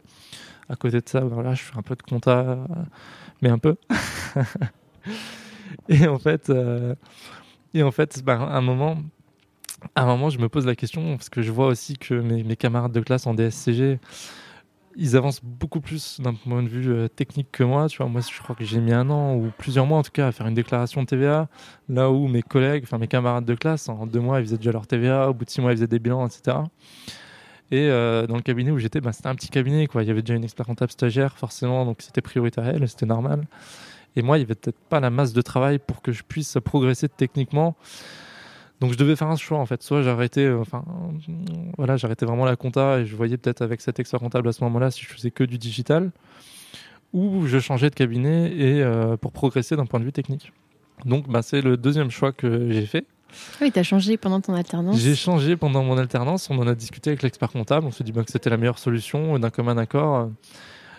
[0.68, 2.58] À côté de ça, voilà, je fais un peu de compta,
[3.42, 3.76] mais un peu.
[5.88, 6.50] et en fait,
[7.74, 8.98] et en fait, ben, à un moment,
[9.96, 12.92] un moment, je me pose la question parce que je vois aussi que mes camarades
[12.92, 14.00] de classe en DSCG,
[14.96, 17.88] ils avancent beaucoup plus d'un point de vue euh, technique que moi.
[17.88, 20.10] Tu vois, moi, je crois que j'ai mis un an ou plusieurs mois en tout
[20.12, 21.48] cas à faire une déclaration de TVA,
[21.88, 24.72] là où mes collègues, enfin mes camarades de classe, en deux mois, ils faisaient déjà
[24.72, 26.58] leur TVA, au bout de six mois, ils faisaient des bilans, etc.
[27.70, 30.02] Et euh, dans le cabinet où j'étais, bah, c'était un petit cabinet, quoi.
[30.02, 33.46] Il y avait déjà une expert comptable stagiaire, forcément, donc c'était prioritaire à c'était normal.
[34.16, 36.58] Et moi, il n'y avait peut-être pas la masse de travail pour que je puisse
[36.64, 37.76] progresser techniquement
[38.80, 39.82] Donc je devais faire un choix en fait.
[39.82, 40.84] Soit j'arrêtais, euh, enfin
[41.76, 44.64] voilà, j'arrêtais vraiment la compta et je voyais peut-être avec cet expert comptable à ce
[44.64, 46.10] moment-là si je faisais que du digital,
[47.12, 50.52] ou je changeais de cabinet et euh, pour progresser d'un point de vue technique.
[51.04, 53.06] Donc bah, c'est le deuxième choix que j'ai fait.
[53.60, 54.98] Oui, tu as changé pendant ton alternance.
[54.98, 56.50] J'ai changé pendant mon alternance.
[56.50, 57.86] On en a discuté avec l'expert comptable.
[57.86, 59.38] On s'est dit bah, que c'était la meilleure solution.
[59.38, 60.30] D'un commun accord,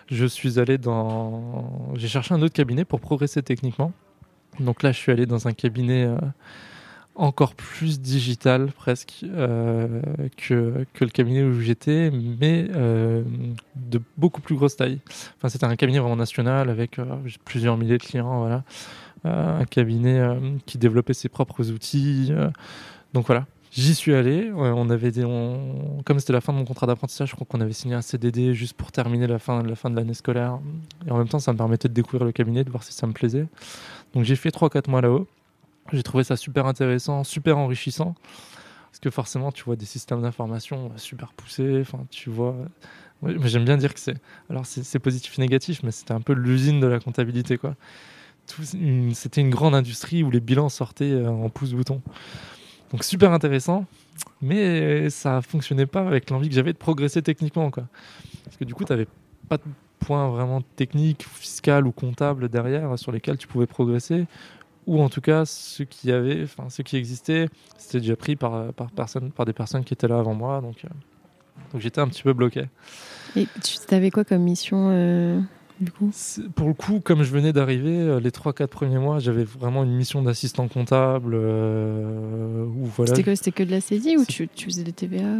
[0.09, 1.91] je suis allé dans.
[1.95, 3.91] J'ai cherché un autre cabinet pour progresser techniquement.
[4.59, 6.05] Donc là, je suis allé dans un cabinet.
[6.05, 6.17] Euh,
[7.15, 10.01] encore plus digital presque euh,
[10.37, 13.23] que, que, le cabinet où j'étais, mais euh,
[13.75, 14.99] de beaucoup plus grosse taille.
[15.37, 17.05] Enfin, c'était un cabinet vraiment national avec euh,
[17.45, 18.63] plusieurs milliers de clients, voilà.
[19.25, 20.21] un cabinet
[20.65, 22.31] qui développait ses propres outils.
[23.13, 24.51] donc voilà, J'y suis allé.
[24.53, 25.23] On avait des,
[26.03, 28.53] comme c'était la fin de mon contrat d'apprentissage, je crois qu'on avait signé un CDD
[28.53, 30.59] juste pour terminer la fin, la fin de l'année scolaire.
[31.07, 33.07] Et en même temps, ça me permettait de découvrir le cabinet, de voir si ça
[33.07, 33.47] me plaisait.
[34.13, 35.25] Donc j'ai fait 3-4 mois là-haut.
[35.91, 38.15] J'ai trouvé ça super intéressant, super enrichissant.
[38.91, 41.79] Parce que forcément, tu vois des systèmes d'information super poussés.
[41.81, 42.55] Enfin, tu vois.
[43.21, 44.17] mais j'aime bien dire que c'est.
[44.49, 47.75] Alors, c'est positif et négatif, mais c'était un peu l'usine de la comptabilité, quoi.
[49.13, 52.01] C'était une grande industrie où les bilans sortaient euh, en pouce-bouton.
[52.91, 53.85] Donc, super intéressant,
[54.41, 57.85] mais ça fonctionnait pas avec l'envie que j'avais de progresser techniquement, quoi.
[58.43, 59.07] Parce que du coup, tu n'avais
[59.47, 59.63] pas de
[59.99, 64.25] points vraiment techniques, fiscal ou comptable derrière sur lesquels tu pouvais progresser
[64.87, 68.73] ou en tout cas ceux qui avaient, enfin ceux qui existaient, c'était déjà pris par,
[68.73, 70.89] par, personne, par des personnes qui étaient là avant moi, donc, euh,
[71.71, 72.65] donc j'étais un petit peu bloqué.
[73.35, 75.39] Et tu avais quoi comme mission euh,
[75.79, 76.11] du coup?
[76.55, 79.95] Pour le coup, comme je venais d'arriver, euh, les 3-4 premiers mois, j'avais vraiment une
[79.95, 81.35] mission d'assistant comptable.
[81.37, 83.15] voilà.
[83.15, 85.35] C'était que, que de la saisie ou tu, tu, faisais de la TVA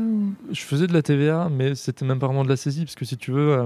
[0.51, 3.05] Je faisais de la TVA, mais c'était même pas vraiment de la saisie, parce que
[3.05, 3.57] si tu veux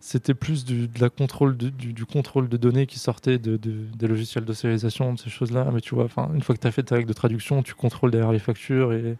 [0.00, 4.06] c'était plus du, de la contrôle de, du, contrôle de données qui sortait de, des
[4.06, 5.68] logiciels de sérialisation, de ces choses-là.
[5.72, 8.10] Mais tu vois, une fois que tu as fait ta règle de traduction, tu contrôles
[8.10, 9.16] derrière les factures et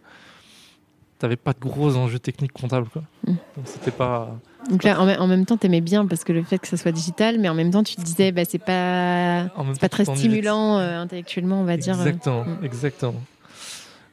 [1.19, 2.89] tu n'avais pas de gros enjeux techniques comptables.
[2.89, 3.03] Quoi.
[3.27, 3.33] Mm.
[3.55, 4.35] Donc c'était pas.
[4.71, 6.91] Donc là, en, même temps, tu aimais bien parce que le fait que ça soit
[6.91, 10.99] digital, mais en même temps, tu te disais, bah, c'est pas, pas très stimulant euh,
[10.99, 11.93] intellectuellement, on va dire.
[11.93, 12.65] Exactement, mm.
[12.65, 13.21] exactement.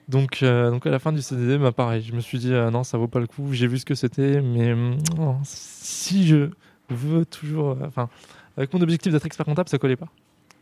[0.09, 2.71] Donc, euh, donc à la fin du CDD, bah pareil, je me suis dit ah
[2.71, 3.53] non, ça vaut pas le coup.
[3.53, 4.75] J'ai vu ce que c'était, mais
[5.19, 6.49] oh, si je
[6.89, 8.09] veux toujours, euh, enfin,
[8.57, 10.09] avec mon objectif d'être expert comptable, ça collait pas.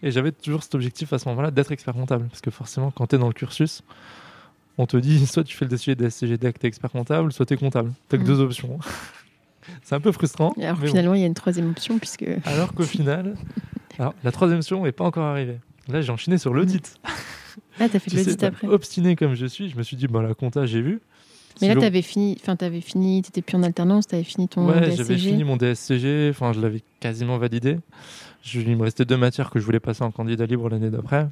[0.02, 3.06] Et j'avais toujours cet objectif à ce moment-là d'être expert comptable, parce que forcément, quand
[3.06, 3.82] tu es dans le cursus,
[4.78, 7.32] on te dit soit tu fais le dossier des SCGD que tu es expert comptable,
[7.32, 7.92] soit tu es comptable.
[8.08, 8.26] Tu que mmh.
[8.26, 8.78] deux options.
[9.82, 10.54] C'est un peu frustrant.
[10.60, 12.26] alors finalement, il y a une troisième option, puisque.
[12.44, 13.36] Alors qu'au final,
[13.98, 15.58] alors, la troisième option n'est pas encore arrivée.
[15.88, 16.98] Là, j'ai enchaîné sur l'audit.
[17.80, 18.68] Ah, t'as fait l'audit après.
[18.68, 21.00] Obstiné comme je suis, je me suis dit, bon, la compta, j'ai vu.
[21.60, 24.68] Mais là, tu avais fini, enfin, t'avais fini, t'étais plus en alternance, t'avais fini ton
[24.68, 27.78] ouais, j'avais fini mon DSCG, enfin, je l'avais quasiment validé.
[28.42, 31.28] Je, il me restait deux matières que je voulais passer en candidat libre l'année d'après.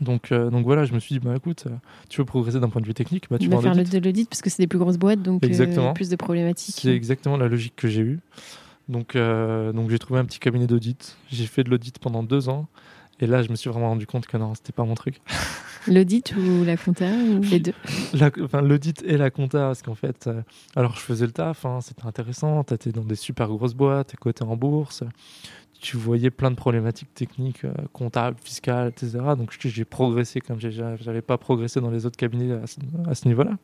[0.00, 1.74] Donc, euh, donc voilà, je me suis dit, bah écoute, euh,
[2.08, 4.40] tu veux progresser d'un point de vue technique, bah, tu vas faire de l'audit parce
[4.40, 6.76] que c'est des plus grosses boîtes, donc euh, plus de problématiques.
[6.78, 8.20] C'est exactement la logique que j'ai eue.
[8.88, 11.16] Donc, donc j'ai trouvé un petit cabinet d'audit.
[11.30, 12.68] J'ai fait de l'audit pendant deux ans.
[13.20, 15.20] Et là, je me suis vraiment rendu compte que non, c'était pas mon truc.
[15.88, 17.74] L'audit ou la compta ou les deux?
[18.42, 20.42] Enfin, L'audit et la compta, parce qu'en fait, euh,
[20.76, 24.14] alors je faisais le taf, hein, c'était intéressant, tu étais dans des super grosses boîtes,
[24.16, 25.02] coté en bourse,
[25.80, 29.18] tu voyais plein de problématiques techniques, euh, comptables, fiscales, etc.
[29.36, 32.52] Donc j'ai progressé comme j'avais pas progressé dans les autres cabinets
[33.08, 33.58] à ce, niveau-là.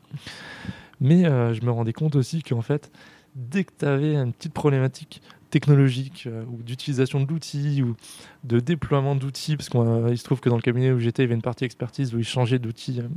[1.01, 2.91] Mais euh, je me rendais compte aussi qu'en fait,
[3.37, 7.97] dès que tu avais une petite problématique technologique euh, ou d'utilisation de l'outil ou
[8.45, 11.29] de déploiement d'outils, parce qu'il se trouve que dans le cabinet où j'étais, il y
[11.29, 13.09] avait une partie expertise où ils changeaient d'outils euh,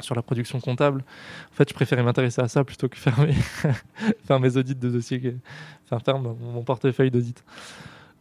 [0.00, 1.04] sur la production comptable.
[1.52, 5.36] En fait, je préférais m'intéresser à ça plutôt que faire mes, mes audits de dossiers,
[5.86, 7.42] faire mon portefeuille d'audit.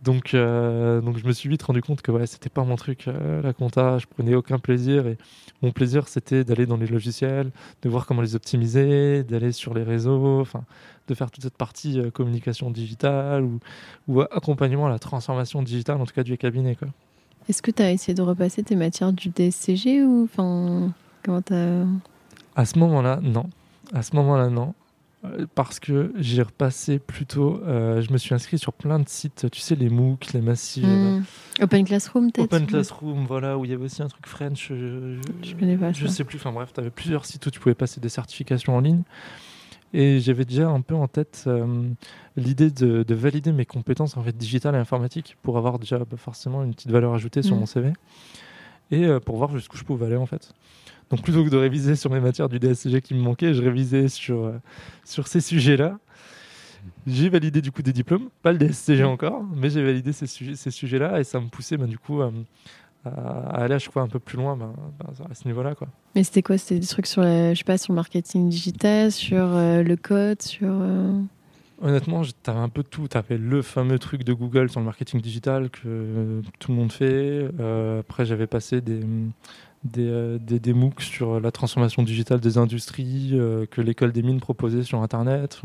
[0.06, 3.08] Donc, euh, donc je me suis vite rendu compte que ouais, c'était pas mon truc,
[3.44, 5.08] la compta, je prenais aucun plaisir.
[5.08, 5.18] Et
[5.63, 9.82] mon plaisir, c'était d'aller dans les logiciels, de voir comment les optimiser, d'aller sur les
[9.82, 10.63] réseaux, enfin,
[11.08, 13.60] de faire toute cette partie euh, communication digitale ou,
[14.08, 16.78] ou, accompagnement à la transformation digitale, en tout cas du cabinet.
[17.50, 20.91] Est-ce que tu as essayé de repasser tes matières du DSCG ou enfin
[21.24, 21.86] comment as...
[22.56, 23.50] À ce moment-là, non.
[23.91, 24.76] À ce moment-là, non.
[25.26, 29.48] Euh, parce que j'ai repassé plutôt, euh, je me suis inscrit sur plein de sites,
[29.52, 30.86] tu sais, les MOOC, les massifs.
[30.86, 31.24] Hmm.
[31.62, 34.68] Open Classroom, peut-être Open Classroom, voilà, où il y avait aussi un truc French.
[34.70, 35.92] Je, je connais pas.
[35.92, 38.76] Je sais plus, enfin bref, tu avais plusieurs sites où tu pouvais passer des certifications
[38.76, 39.04] en ligne.
[39.94, 41.88] Et j'avais déjà un peu en tête euh,
[42.36, 46.64] l'idée de, valider mes compétences en fait digitales et informatiques pour avoir déjà bah, forcément
[46.64, 47.60] une petite valeur ajoutée sur mm.
[47.60, 47.94] mon CV
[48.92, 50.54] et euh, pour voir jusqu'où je pouvais aller en fait.
[51.10, 54.08] Donc plutôt que de réviser sur mes matières du DSCG qui me manquaient, je révisais
[54.08, 54.54] sur, euh,
[55.04, 56.00] sur ces sujets-là.
[57.08, 59.08] J'ai validé du coup des diplômes, pas le DSCG mm.
[59.08, 62.22] encore, mais j'ai validé ces, sujets, ces sujets-là et ça me poussait bah, du coup
[62.22, 62.32] à,
[63.52, 64.74] aller à chaque fois un peu plus loin ben,
[65.30, 65.76] à ce niveau-là.
[65.76, 65.88] Quoi.
[66.15, 66.58] Mais c'était quoi?
[66.58, 70.41] C'était des trucs sur, je sais pas, sur le marketing digital, sur euh, le code,
[70.41, 70.70] sur...
[70.72, 71.22] Euh
[71.82, 73.08] Honnêtement, tu avais un peu tout.
[73.08, 76.91] Tu avais le fameux truc de Google sur le marketing digital que tout le monde
[76.91, 77.50] fait.
[77.60, 79.02] Euh, après, j'avais passé des,
[79.86, 83.32] des, des, des, MOOC sur la transformation digitale des industries
[83.71, 85.62] que l'école des mines proposait sur Internet.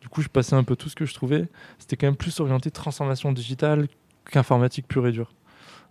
[0.00, 1.48] du coup, je passais un peu tout ce que je trouvais.
[1.78, 3.86] C'était quand même plus orienté transformation digitale
[4.24, 5.32] qu'informatique pure et dure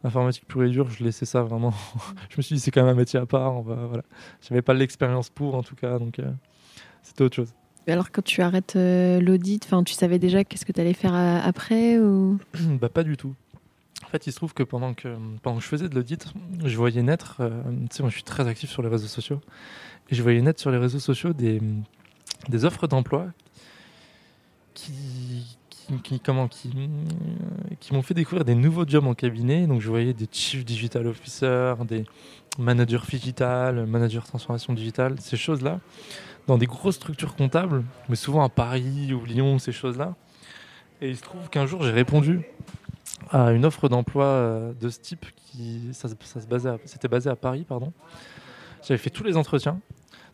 [0.04, 1.74] informatique pure et dure, je laissais ça vraiment.
[2.30, 3.56] je me suis dit, c'est quand même un métier à part.
[3.56, 4.04] On va, voilà.
[4.42, 6.32] Je n'avais pas l'expérience pour, en tout cas, donc euh,
[7.04, 7.54] c'était autre chose.
[7.88, 11.40] Alors, quand tu arrêtes euh, l'audit, tu savais déjà qu'est-ce que tu allais faire euh,
[11.44, 12.38] après ou...
[12.80, 13.34] bah, Pas du tout.
[14.06, 16.34] En fait, il se trouve que pendant que, pendant que je faisais de l'audit,
[16.64, 19.42] je voyais naître, tu sais, moi je suis très actif sur les réseaux sociaux,
[20.10, 21.62] et je voyais naître sur les réseaux sociaux des,
[22.48, 23.28] des offres d'emploi
[24.74, 25.58] qui,
[26.04, 26.72] qui, comment, qui,
[27.80, 29.68] qui m'ont fait découvrir des nouveaux jobs en cabinet.
[29.68, 32.06] Donc, je voyais des chief digital officers, des
[32.58, 35.80] managers digital, managers transformation digitale, ces choses-là,
[36.48, 40.16] dans des grosses structures comptables, mais souvent à Paris ou Lyon, ces choses-là.
[41.02, 42.42] Et il se trouve qu'un jour, j'ai répondu
[43.32, 46.08] à une offre d'emploi euh, de ce type qui, ça,
[46.86, 47.92] c'était basé à Paris, pardon.
[48.82, 49.80] J'avais fait tous les entretiens.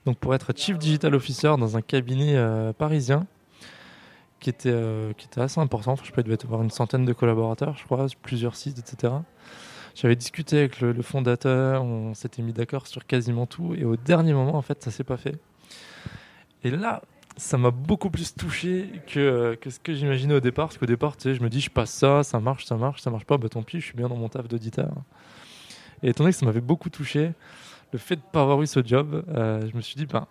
[0.05, 3.25] Donc, pour être chief digital officer dans un cabinet euh, parisien,
[4.39, 5.93] qui était, euh, qui était assez important.
[5.93, 9.13] Enfin, je il devait avoir une centaine de collaborateurs, je crois, plusieurs sites, etc.
[9.95, 14.33] J'avais discuté avec le, fondateur, on s'était mis d'accord sur quasiment tout, et au dernier
[14.33, 15.39] moment, en fait, ça s'est pas fait.
[16.63, 17.01] Et là,
[17.37, 21.41] ça m'a beaucoup plus touché que, ce que j'imaginais au départ, parce qu'au départ, je
[21.41, 23.79] me dis, je passe ça, ça marche, ça marche, ça marche pas, bah tant pis,
[23.79, 24.93] je suis bien dans mon taf d'auditeur.
[26.03, 27.31] Et étant donné que ça m'avait beaucoup touché,
[27.91, 30.27] le fait de ne pas avoir eu ce job, euh, je me suis dit, ben,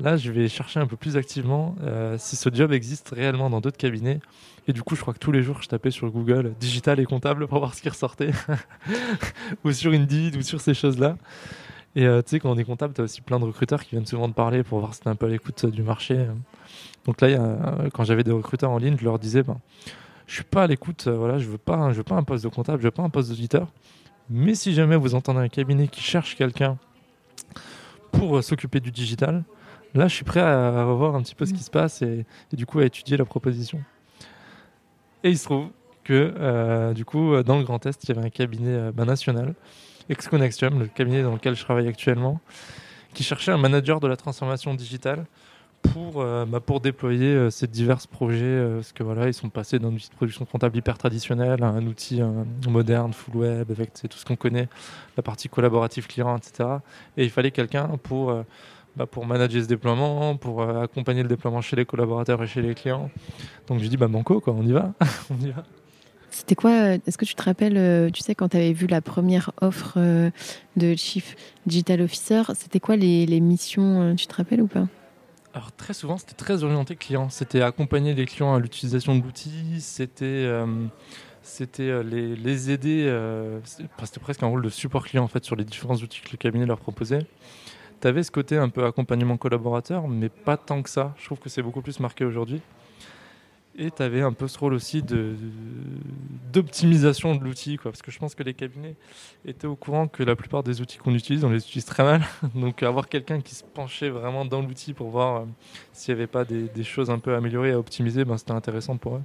[0.00, 3.60] Là, je vais chercher un peu plus activement euh, si ce job existe réellement dans
[3.60, 4.18] d'autres cabinets.
[4.66, 7.04] Et du coup, je crois que tous les jours, je tapais sur Google digital et
[7.04, 8.30] comptable pour voir ce qui ressortait.
[9.64, 11.16] ou sur Indeed, ou sur ces choses-là.
[11.96, 13.90] Et euh, tu sais, quand on est comptable, tu as aussi plein de recruteurs qui
[13.90, 16.26] viennent souvent te parler pour voir si tu un peu à l'écoute du marché.
[17.06, 17.28] Donc là,
[17.92, 19.60] quand j'avais des recruteurs en ligne, je leur disais ben,
[20.26, 22.78] Je suis pas à l'écoute, euh, voilà, je veux veux pas un poste de comptable,
[22.80, 23.68] je veux pas un poste d'auditeur.
[24.30, 26.78] Mais si jamais vous entendez un cabinet qui cherche quelqu'un
[28.10, 29.44] pour s'occuper du digital,
[29.94, 32.66] Là, je suis prêt à revoir un petit peu ce qui se passe et, du
[32.66, 33.80] coup à étudier la proposition.
[35.22, 35.68] Et il se trouve
[36.02, 39.54] que euh, du coup, dans le Grand Est, il y avait un cabinet euh, national,
[40.08, 42.40] ExConnexium, le cabinet dans lequel je travaille actuellement,
[43.12, 45.24] qui cherchait un manager de la transformation digitale
[45.82, 48.62] pour, euh, bah, pour déployer ces divers projets.
[48.76, 51.86] parce que voilà, ils sont passés d'un outil de production comptable hyper traditionnel à un
[51.86, 52.20] outil
[52.68, 54.68] moderne, full web, avec tout ce qu'on connaît,
[55.16, 56.68] la partie collaborative client, etc.
[57.16, 58.44] Et il fallait quelqu'un pour
[58.96, 62.62] bah, pour manager ce déploiement, pour euh, accompagner le déploiement chez les collaborateurs et chez
[62.62, 63.10] les clients.
[63.66, 64.92] Donc je dis bah banco quoi, on y va,
[65.30, 65.64] on y va.
[66.34, 68.86] C'était quoi euh, Est-ce que tu te rappelles, euh, tu sais, quand tu avais vu
[68.86, 69.98] la première offre
[70.76, 74.86] de Chief Digital Officer, c'était quoi les, les missions Tu te rappelles ou pas?
[75.54, 77.28] Alors très souvent, c'était très orienté client.
[77.30, 79.80] C'était accompagner les clients à l'utilisation de l'outil.
[79.80, 80.50] C'était
[81.42, 83.04] c'était les, les, aider.
[83.64, 86.38] c'était presque un rôle de support client en fait sur les différents outils que le
[86.38, 87.26] cabinet leur proposait
[88.04, 91.14] tu avais ce côté un peu accompagnement collaborateur, mais pas tant que ça.
[91.16, 92.60] Je trouve que c'est beaucoup plus marqué aujourd'hui.
[93.76, 95.02] Et tu avais un peu ce rôle aussi
[96.52, 98.94] d'optimisation de, l'outil, parce que je pense que les cabinets
[99.44, 102.22] étaient au courant que la plupart des outils qu'on utilise, on les utilise très mal.
[102.54, 105.44] Donc avoir quelqu'un qui se penchait vraiment dans l'outil pour voir euh,
[105.92, 109.16] s'il n'y avait pas des, choses un peu améliorées à optimiser, ben, c'était intéressant pour
[109.16, 109.22] eux.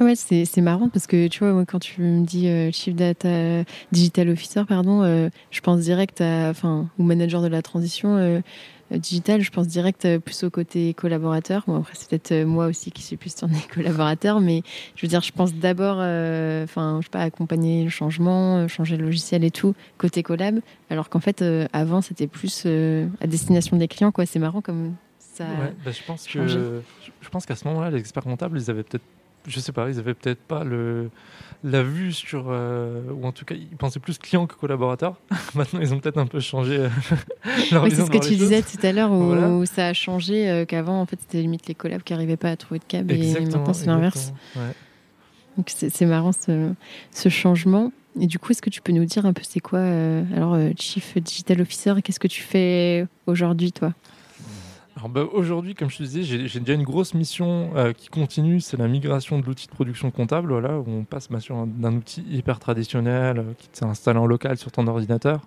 [0.00, 3.62] Ouais, c'est marrant parce que tu vois, quand tu me dis euh, Chief Data
[3.92, 8.42] Digital Officer, pardon, euh, je pense direct à, enfin, ou manager de la transition
[8.92, 11.64] euh, digitale, je pense direct plus au côté collaborateur.
[11.66, 14.62] Bon, après, c'est peut-être moi aussi qui suis plus tournée collaborateur, mais
[14.96, 19.04] je veux dire, je pense d'abord, enfin, je sais pas, accompagner le changement, changer le
[19.04, 24.12] logiciel et tout, côté collab, alors qu'en fait, avant, c'était plus à destination des clients,
[24.12, 24.26] quoi.
[24.26, 25.44] C'est marrant comme ça.
[25.44, 28.82] Ouais, bah, je pense que, je pense qu'à ce moment-là, les experts comptables, ils avaient
[28.82, 29.04] peut-être
[29.46, 31.10] je sais pas, ils avaient peut-être pas le,
[31.64, 35.16] la vue sur, euh, ou en tout cas, ils pensaient plus client que collaborateur.
[35.54, 36.88] Maintenant, ils ont peut-être un peu changé euh,
[37.70, 40.64] leur oui, C'est ce que tu disais tout à l'heure, où, ça a changé, euh,
[40.64, 43.40] qu'avant, en fait, c'était limite les collabs qui n'arrivaient pas à trouver de câble, et
[43.40, 44.32] maintenant, c'est l'inverse.
[45.56, 46.72] Donc, c'est marrant ce,
[47.10, 47.92] ce, changement.
[48.18, 51.16] Et du coup, est-ce que tu peux nous dire un peu c'est quoi, alors, Chief
[51.18, 53.92] Digital Officer, qu'est-ce que tu fais aujourd'hui, toi?
[55.08, 58.76] Bah, aujourd'hui, comme je te disais, j'ai déjà une grosse mission euh, qui continue, c'est
[58.76, 62.58] la migration de l'outil de production comptable, voilà, où on passe bah, d'un outil hyper
[62.58, 65.40] traditionnel euh, qui s'est installé en local sur ton ordinateur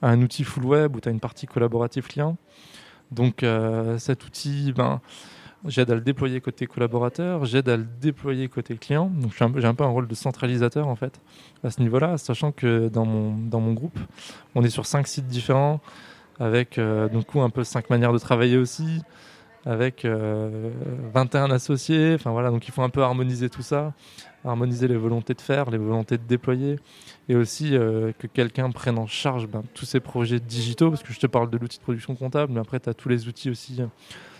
[0.00, 2.36] à un outil full web où tu as une partie collaborative client.
[3.10, 5.00] Donc euh, cet outil, ben,
[5.64, 9.10] J'aide à le déployer côté collaborateur, j'aide à le déployer côté client.
[9.12, 11.20] Donc j'ai un, un, peu un rôle de centralisateur en fait
[11.64, 13.98] à ce niveau-là, sachant que dans mon, dans mon groupe,
[14.54, 15.80] on est sur cinq sites différents,
[16.40, 19.02] avec euh, donc un peu cinq manières de travailler aussi,
[19.66, 20.70] avec euh,
[21.12, 22.14] 21 associés.
[22.14, 23.92] Enfin voilà, donc il faut un peu harmoniser tout ça,
[24.44, 26.78] harmoniser les volontés de faire, les volontés de déployer,
[27.28, 31.12] et aussi euh, que quelqu'un prenne en charge ben, tous ces projets digitaux, parce que
[31.12, 33.50] je te parle de l'outil de production comptable, mais après tu as tous les outils
[33.50, 33.80] aussi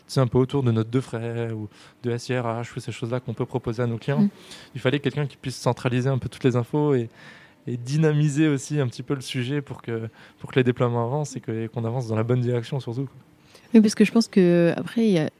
[0.08, 1.68] c'est un peu autour de notes de frais ou
[2.02, 4.22] de SIRH ou ces choses-là qu'on peut proposer à nos clients.
[4.22, 4.30] Mm.
[4.74, 7.10] Il fallait quelqu'un qui puisse centraliser un peu toutes les infos et,
[7.76, 11.40] dynamiser aussi un petit peu le sujet pour que, pour que les déploiements avancent et
[11.40, 13.08] qu'on avance dans la bonne direction surtout.
[13.74, 15.30] Oui, parce que je pense que après, il y a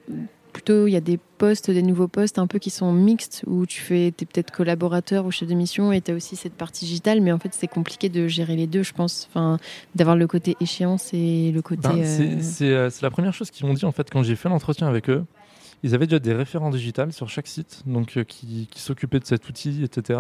[0.52, 3.66] plutôt il y a des postes, des nouveaux postes un peu qui sont mixtes où
[3.66, 6.84] tu fais, es peut-être collaborateur ou chef de mission et tu as aussi cette partie
[6.84, 9.58] digitale, mais en fait c'est compliqué de gérer les deux, je pense, enfin,
[9.94, 11.88] d'avoir le côté échéance et le côté.
[11.88, 14.48] Ben, euh, euh, c'est la première chose qu'ils m'ont dit en fait quand j'ai fait
[14.48, 15.24] l'entretien avec eux.
[15.84, 19.26] Ils avaient déjà des référents digitales sur chaque site, donc euh, qui, qui s'occupaient de
[19.26, 20.18] cet outil, etc.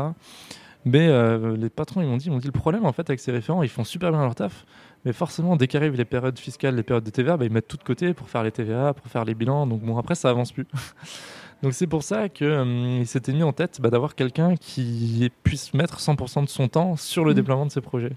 [0.88, 1.08] Mais
[1.56, 3.62] les patrons, ils m'ont dit, ils m'ont dit le problème en fait avec ces référents,
[3.62, 4.64] ils font super bien leur taf,
[5.04, 7.76] mais forcément, dès qu'arrivent les périodes fiscales, les périodes de TVA, bah, ils mettent tout
[7.76, 9.66] de côté pour faire les TVA, pour faire les bilans.
[9.66, 10.66] Donc bon, après, ça avance plus.
[11.62, 15.72] donc c'est pour ça qu'il euh, s'était mis en tête bah, d'avoir quelqu'un qui puisse
[15.74, 17.34] mettre 100% de son temps sur le mmh.
[17.34, 18.12] déploiement de ses projets.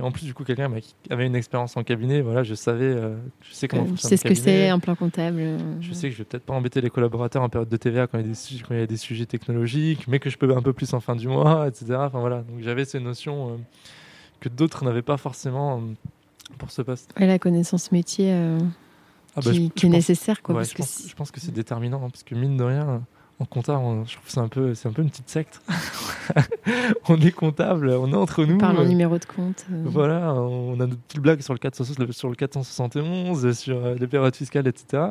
[0.00, 2.86] Et en plus, du coup, quelqu'un qui avait une expérience en cabinet, voilà, je savais,
[2.86, 3.84] euh, je sais comment.
[3.84, 5.58] Tu sais ce que c'est un plan comptable.
[5.80, 8.18] Je sais que je vais peut-être pas embêter les collaborateurs en période de TVA quand
[8.18, 10.50] il y a des, quand il y a des sujets technologiques, mais que je peux
[10.56, 11.96] un peu plus en fin du mois, etc.
[11.98, 13.50] Enfin voilà, donc j'avais ces notions.
[13.50, 13.56] Euh,
[14.40, 15.82] que d'autres n'avaient pas forcément euh,
[16.58, 17.12] pour ce poste.
[17.18, 18.58] Et la connaissance métier euh,
[19.36, 20.42] ah bah, qui, est nécessaire.
[20.42, 23.02] Quoi, je, pense, que c'est déterminant, hein, parce que mine de rien,
[23.40, 25.62] en comptable, je trouve que c'est un, peu, un peu une petite secte.
[27.08, 28.58] on est comptable, on est entre nous.
[28.58, 29.64] Par en euh, numéro de compte.
[29.70, 34.36] Voilà, on a notre petite blague sur le, 471, sur le 471, sur les périodes
[34.36, 35.04] fiscales, etc.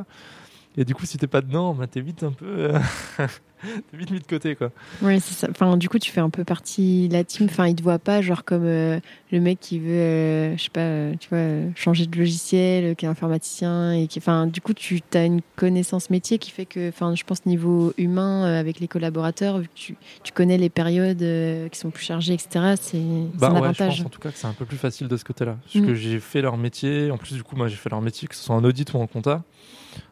[0.77, 2.71] Et du coup, si t'es pas dedans, bah, t'es vite un peu.
[3.61, 4.71] T'es vite mis de côté, quoi.
[5.01, 5.47] Oui, c'est ça.
[5.49, 7.47] Enfin, du coup, tu fais un peu partie de la team.
[7.49, 8.99] Enfin, il te voit pas, genre, comme euh,
[9.31, 13.05] le mec qui veut, euh, je sais pas, euh, tu vois, changer de logiciel, qui
[13.05, 13.93] est informaticien.
[13.93, 17.23] Et qui, enfin, du coup, tu as une connaissance métier qui fait que, enfin, je
[17.23, 21.89] pense, niveau humain, avec les collaborateurs, vu que tu, tu connais les périodes qui sont
[21.89, 22.99] plus chargées, etc., c'est
[23.35, 23.97] bah, un ouais, avantage.
[23.97, 25.57] Je pense en tout cas que c'est un peu plus facile de ce côté-là.
[25.63, 25.87] Parce mm.
[25.87, 27.11] que j'ai fait leur métier.
[27.11, 28.97] En plus, du coup, moi, j'ai fait leur métier, que ce soit en audit ou
[28.97, 29.43] en compta.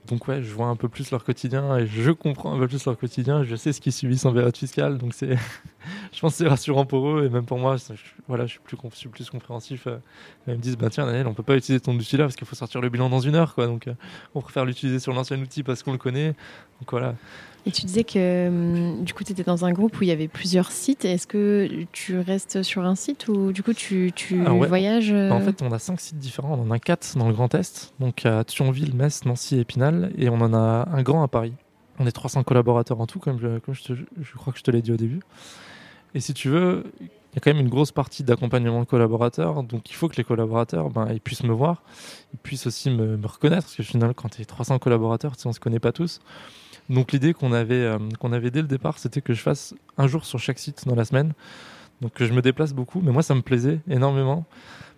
[0.07, 2.85] Donc ouais, je vois un peu plus leur quotidien et je comprends un peu plus
[2.85, 3.43] leur quotidien.
[3.43, 5.37] Je sais ce qu'ils subissent en période fiscale, donc c'est,
[6.13, 7.75] je pense c'est rassurant pour eux et même pour moi.
[7.77, 7.93] Je,
[8.27, 9.87] voilà, je suis plus, je suis plus compréhensif.
[9.87, 9.97] Euh,
[10.47, 12.47] ils me disent bah tiens Daniel, on peut pas utiliser ton outil là parce qu'il
[12.47, 13.67] faut sortir le bilan dans une heure, quoi.
[13.67, 13.93] Donc euh,
[14.33, 16.35] on préfère l'utiliser sur l'ancien outil parce qu'on le connaît.
[16.79, 17.15] Donc voilà.
[17.65, 20.11] Et tu disais que hum, du coup, tu étais dans un groupe où il y
[20.11, 21.05] avait plusieurs sites.
[21.05, 25.41] Est-ce que tu restes sur un site ou du coup tu, tu voyages euh En
[25.41, 26.57] fait, on a cinq sites différents.
[26.57, 30.11] On en a quatre dans le Grand Est, donc à Thionville, Metz, Nancy et Épinal.
[30.17, 31.53] Et on en a un grand à Paris.
[31.99, 34.69] On est 300 collaborateurs en tout, comme je, comme je, je crois que je te
[34.69, 35.19] l'ai dit au début.
[36.13, 39.63] Et si tu veux, il y a quand même une grosse partie d'accompagnement de collaborateurs.
[39.63, 41.83] Donc il faut que les collaborateurs ben, ils puissent me voir,
[42.33, 43.63] ils puissent aussi me, me reconnaître.
[43.63, 46.19] Parce que finalement, quand tu es 300 collaborateurs, on ne se connaît pas tous.
[46.89, 50.07] Donc l'idée qu'on avait, euh, qu'on avait dès le départ, c'était que je fasse un
[50.07, 51.33] jour sur chaque site dans la semaine.
[52.01, 54.45] Donc je me déplace beaucoup, mais moi ça me plaisait énormément.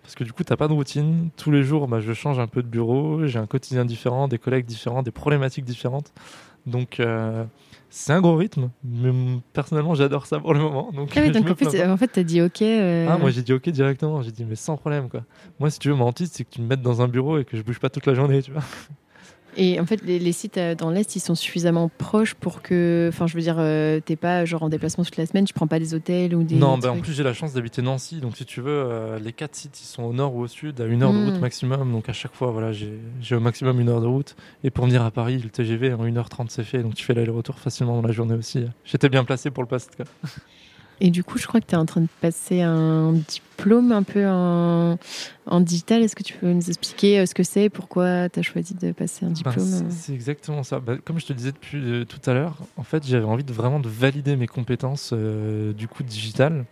[0.02, 1.28] Parce que du coup, tu n'as pas de routine.
[1.36, 4.38] Tous les jours, bah, je change un peu de bureau, j'ai un quotidien différent, des
[4.38, 6.12] collègues différents, des problématiques différentes.
[6.66, 7.44] Donc euh,
[7.88, 9.10] c'est un gros rythme, mais
[9.52, 10.90] personnellement j'adore ça pour le moment.
[10.92, 12.62] Donc, ah donc en, fait, en fait, tu as dit ok.
[12.62, 13.06] Euh.
[13.08, 15.22] Ah, moi j'ai dit ok directement, j'ai dit mais sans problème quoi.
[15.58, 17.44] Moi si tu veux, mon hantise c'est que tu me mettes dans un bureau et
[17.44, 18.62] que je bouge pas toute la journée, tu vois.
[19.56, 23.26] Et en fait, les, sites euh, dans l'Est, ils sont suffisamment proches pour que, enfin,
[23.26, 25.78] je veux dire, euh, t'es pas genre en déplacement toute la semaine, tu prends pas
[25.78, 26.56] des hôtels ou des.
[26.56, 29.32] Non, ben, en plus, j'ai la chance d'habiter Nancy, donc si tu veux, euh, les
[29.32, 31.40] quatre sites, ils sont au nord ou au sud, à une heure de route hmm.
[31.40, 31.92] maximum.
[31.92, 34.36] Donc à chaque fois, voilà, j'ai au maximum une heure de route.
[34.64, 36.82] Et pour venir à Paris, le TGV, en 1h30, c'est fait.
[36.82, 38.64] Donc tu fais l'aller-retour facilement dans la journée aussi.
[38.84, 39.96] J'étais bien placé pour le poste.
[41.00, 44.02] Et du coup, je crois que tu es en train de passer un diplôme un
[44.02, 44.98] peu en,
[45.46, 46.02] en digital.
[46.02, 48.92] Est-ce que tu peux nous expliquer euh, ce que c'est pourquoi tu as choisi de
[48.92, 50.78] passer un ben, diplôme C'est exactement ça.
[50.78, 53.52] Ben, comme je te disais depuis euh, tout à l'heure, en fait, j'avais envie de
[53.52, 56.66] vraiment de valider mes compétences euh, du coup digital.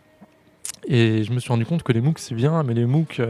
[0.86, 3.20] Et je me suis rendu compte que les MOOC, c'est bien, mais les MOOC,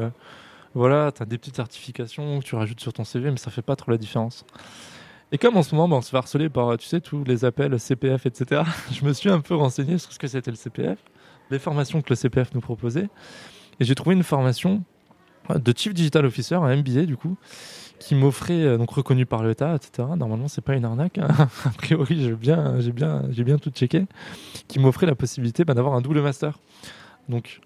[0.75, 3.63] voilà, tu as des petites certifications que tu rajoutes sur ton CV, mais ça fait
[3.63, 4.45] pas trop la différence.
[5.31, 7.79] Et comme en ce moment, on se fait harceler par, tu sais, tous les appels
[7.79, 8.63] CPF, etc.,
[8.93, 10.99] je me suis un peu renseigné sur ce que c'était le CPF,
[11.51, 13.09] les formations que le CPF nous proposait.
[13.81, 14.83] Et j'ai trouvé une formation
[15.55, 17.37] de Chief Digital Officer, un MBA du coup,
[17.99, 20.09] qui m'offrait, euh, donc reconnu par l'État, etc.
[20.17, 21.19] Normalement, c'est pas une arnaque.
[21.19, 21.29] Hein.
[21.65, 24.07] a priori, j'ai bien, bien, bien tout checké.
[24.67, 26.59] Qui m'offrait la possibilité bah, d'avoir un double master.
[27.29, 27.61] Donc,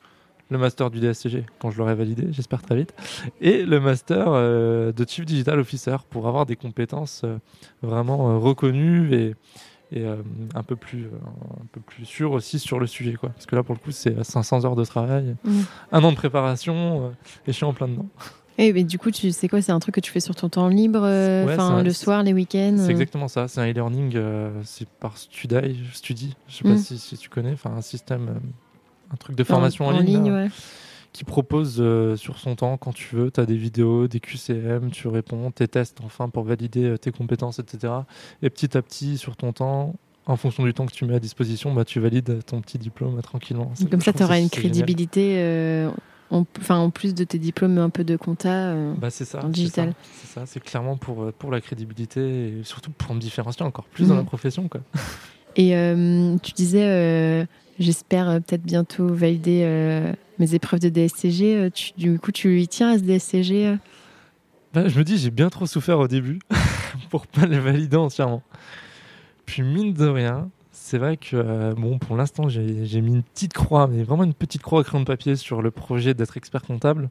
[0.52, 2.94] le master du DSCG quand je l'aurai validé, j'espère très vite,
[3.40, 7.38] et le master euh, de Chief Digital Officer pour avoir des compétences euh,
[7.82, 9.34] vraiment euh, reconnues et,
[9.90, 10.06] et
[10.54, 13.14] un, peu plus, un peu plus sûres aussi sur le sujet.
[13.14, 13.30] Quoi.
[13.30, 15.50] Parce que là, pour le coup, c'est 500 heures de travail, Mmh.
[15.92, 17.10] un an de préparation
[17.46, 18.06] et je suis en plein dedans.
[18.58, 20.48] Et mais du coup, tu sais quoi C'est un truc que tu fais sur ton
[20.50, 22.76] temps libre, Ouais, un- le soir, les week-ends.
[22.78, 24.18] C'est exactement ça, c'est un e-learning,
[24.64, 25.56] c'est par Studi,
[25.94, 26.78] Studi, je sais pas Mm.
[26.78, 28.40] si, si tu connais, enfin un système,
[29.12, 30.48] un truc de formation en, ligne, ouais.
[31.12, 34.90] qui propose euh, sur son temps, quand tu veux, tu as des vidéos, des QCM,
[34.90, 37.92] tu réponds, tes tests enfin pour valider euh, tes compétences, etc.
[38.42, 39.94] Et petit à petit, sur ton temps,
[40.26, 43.18] en fonction du temps que tu mets à disposition, bah, tu valides ton petit diplôme
[43.18, 43.72] euh, tranquillement.
[43.90, 45.90] Comme ça, tu auras une crédibilité, euh,
[46.30, 48.72] en, enfin, en plus de tes diplômes un peu de compta.
[48.72, 48.94] euh.
[48.96, 49.94] Bah, c'est ça, c'est digital.
[50.14, 54.08] C'est ça, c'est clairement pour, pour la crédibilité et surtout pour me différencier encore plus
[54.08, 54.68] dans la profession.
[54.68, 54.80] Quoi.
[55.56, 57.46] Et euh, tu disais,
[57.78, 61.56] j'espère euh, peut-être bientôt valider euh, mes épreuves de DSCG.
[61.56, 63.76] euh, du coup, tu y tiens à ce DSCG euh?
[64.72, 66.38] Bah, je me dis, j'ai bien trop souffert au début
[67.10, 68.42] pour pas les valider entièrement.
[69.44, 73.86] Puis, mine de rien, c'est vrai que, bon, pour l'instant, j'ai mis une petite croix,
[73.86, 77.10] mais vraiment une petite croix à crayon de papier sur le projet d'être expert comptable.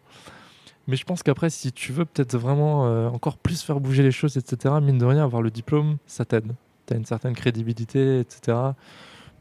[0.88, 2.84] Mais je pense qu'après, si tu veux peut-être vraiment
[3.14, 6.54] encore plus faire bouger les choses, etc., mine de rien, avoir le diplôme, ça t'aide.
[6.88, 8.58] Tu as une certaine crédibilité, etc.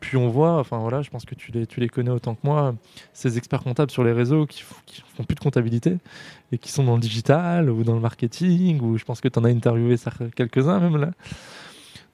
[0.01, 2.41] Puis on voit, enfin voilà, je pense que tu les, tu les connais autant que
[2.43, 2.75] moi,
[3.13, 5.99] ces experts comptables sur les réseaux qui, qui font plus de comptabilité
[6.53, 9.39] et qui sont dans le digital ou dans le marketing, ou je pense que tu
[9.39, 9.97] en as interviewé
[10.35, 11.11] quelques-uns même là.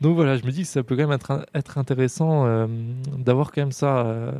[0.00, 1.18] Donc voilà, je me dis que ça peut quand même
[1.54, 2.66] être, intéressant euh,
[3.16, 4.32] d'avoir quand même ça, euh,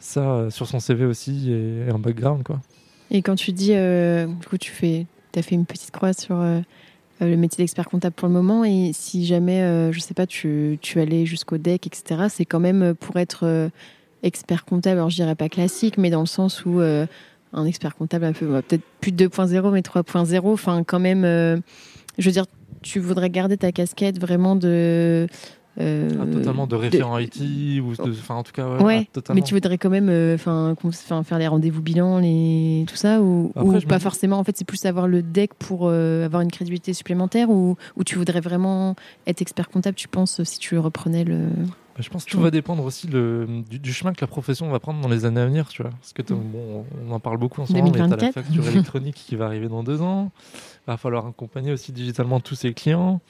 [0.00, 2.60] ça euh, sur son CV aussi et, et en background quoi.
[3.10, 6.42] Et quand tu dis, du coup, tu fais, as fait une petite croix sur
[7.20, 10.78] le métier d'expert comptable pour le moment, et si jamais, euh, je sais pas, tu,
[10.82, 13.68] tu allais jusqu'au deck, etc., c'est quand même euh, pour être euh,
[14.22, 17.06] expert comptable, alors je dirais pas classique, mais dans le sens où euh,
[17.52, 21.56] un expert comptable un peu, peut-être plus de 2.0, mais 3.0, enfin quand même, euh,
[22.18, 22.46] je veux dire,
[22.82, 25.26] tu voudrais garder ta casquette vraiment de...
[25.78, 27.36] euh, Ah, totalement de référent IT
[27.82, 30.34] ou de, enfin en tout cas ouais, Ouais, ah, mais tu voudrais quand même euh,
[30.34, 32.84] enfin enfin, faire les rendez-vous bilan, les...
[32.88, 34.38] tout ça, ou, Après, pas forcément.
[34.38, 38.04] En fait, c'est plus avoir le deck pour euh, avoir une crédibilité supplémentaire, ou, ou
[38.04, 38.96] tu voudrais vraiment
[39.26, 41.48] être expert comptable, tu penses, si tu reprenais le.
[41.96, 44.68] Bah, Je pense que tout va dépendre aussi le, du, du chemin que la profession
[44.70, 45.92] va prendre dans les années à venir, tu vois.
[45.92, 46.36] Parce que Mm.
[46.52, 48.34] bon, on en parle beaucoup en ce moment, mais t'as la 2024.
[48.34, 50.30] facture électronique qui va arriver dans deux ans.
[50.86, 53.20] Il va falloir accompagner aussi digitalement tous ses clients.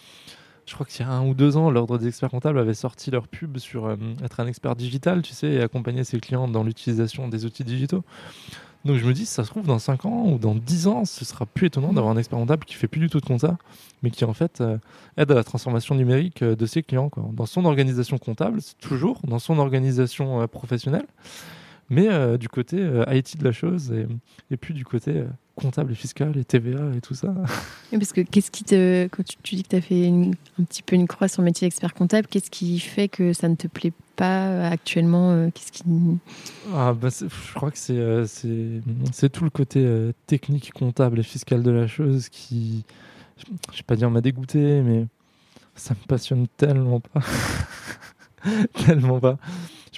[0.66, 3.12] Je crois qu'il y a un ou deux ans, l'Ordre des experts comptables avait sorti
[3.12, 6.64] leur pub sur euh, être un expert digital, tu sais, et accompagner ses clients dans
[6.64, 8.02] l'utilisation des outils digitaux.
[8.84, 11.24] Donc je me dis, ça se trouve, dans 5 ans ou dans 10 ans, ce
[11.24, 13.56] sera plus étonnant d'avoir un expert comptable qui fait plus du tout de compta,
[14.02, 14.78] mais qui en fait euh,
[15.16, 17.10] aide à la transformation numérique euh, de ses clients.
[17.10, 17.24] Quoi.
[17.32, 21.06] Dans son organisation comptable, toujours, dans son organisation professionnelle,
[21.90, 24.06] mais euh, du côté euh, IT de la chose et,
[24.50, 27.34] et puis du côté euh, comptable et fiscal et TVA et tout ça.
[27.90, 29.06] Parce que qu'est-ce qui te.
[29.08, 31.42] Quand tu, tu dis que tu as fait une- un petit peu une croix sur
[31.42, 35.48] le métier d'expert comptable, qu'est-ce qui fait que ça ne te plaît pas euh, actuellement
[35.54, 35.84] Qu'est-ce qui.
[36.74, 38.24] Ah, bah, je crois que c'est
[39.12, 39.86] c'est tout le côté
[40.26, 42.84] technique, comptable et fiscal de la chose qui,
[43.38, 45.06] je je vais pas dire m'a dégoûté, mais
[45.74, 47.20] ça me passionne tellement pas.
[48.86, 49.38] tellement pas.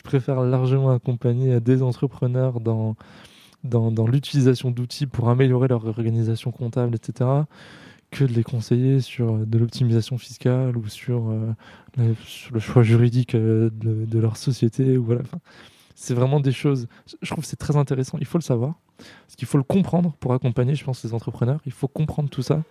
[0.09, 2.97] Je préfère largement accompagner des entrepreneurs dans,
[4.07, 7.29] l'utilisation d'outils pour améliorer leur organisation comptable, etc.,
[8.11, 11.53] que de les conseiller sur euh, de l'optimisation fiscale ou sur, euh,
[11.99, 14.99] le, choix juridique euh, de, leur société.
[15.95, 16.87] C'est vraiment des choses.
[17.21, 18.17] Je trouve que c'est très intéressant.
[18.19, 18.77] Il faut le savoir.
[18.97, 21.61] Parce qu'il faut le comprendre pour accompagner, je pense, les entrepreneurs.
[21.67, 22.63] Il faut comprendre tout ça.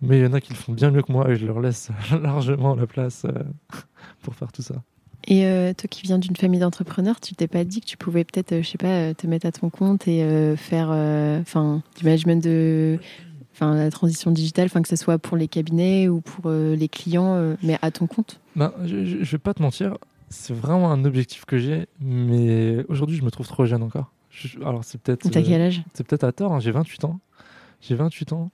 [0.00, 1.60] Mais il y en a qui le font bien mieux que moi et je leur
[1.60, 1.90] laisse
[2.22, 3.26] largement la place
[4.22, 4.82] pour faire tout ça.
[5.28, 8.24] Et euh, toi qui viens d'une famille d'entrepreneurs, tu t'es pas dit que tu pouvais
[8.24, 10.88] peut-être, euh, je sais pas, euh, te mettre à ton compte et euh, faire,
[11.40, 12.98] enfin, du management de,
[13.54, 17.54] enfin, la transition digitale, enfin que ce soit pour les cabinets ou pour les clients,
[17.62, 18.40] mais à ton compte?
[18.56, 19.96] Ben, je, je, vais pas te mentir,
[20.28, 24.10] c'est vraiment un objectif que j'ai, mais aujourd'hui je me trouve trop jeune encore.
[24.30, 25.82] Je- alors c'est peut-être T'as quel âge?
[25.94, 27.20] c'est peut-être à tort, hein, j'ai 28 ans.
[27.80, 28.50] J'ai 28 ans,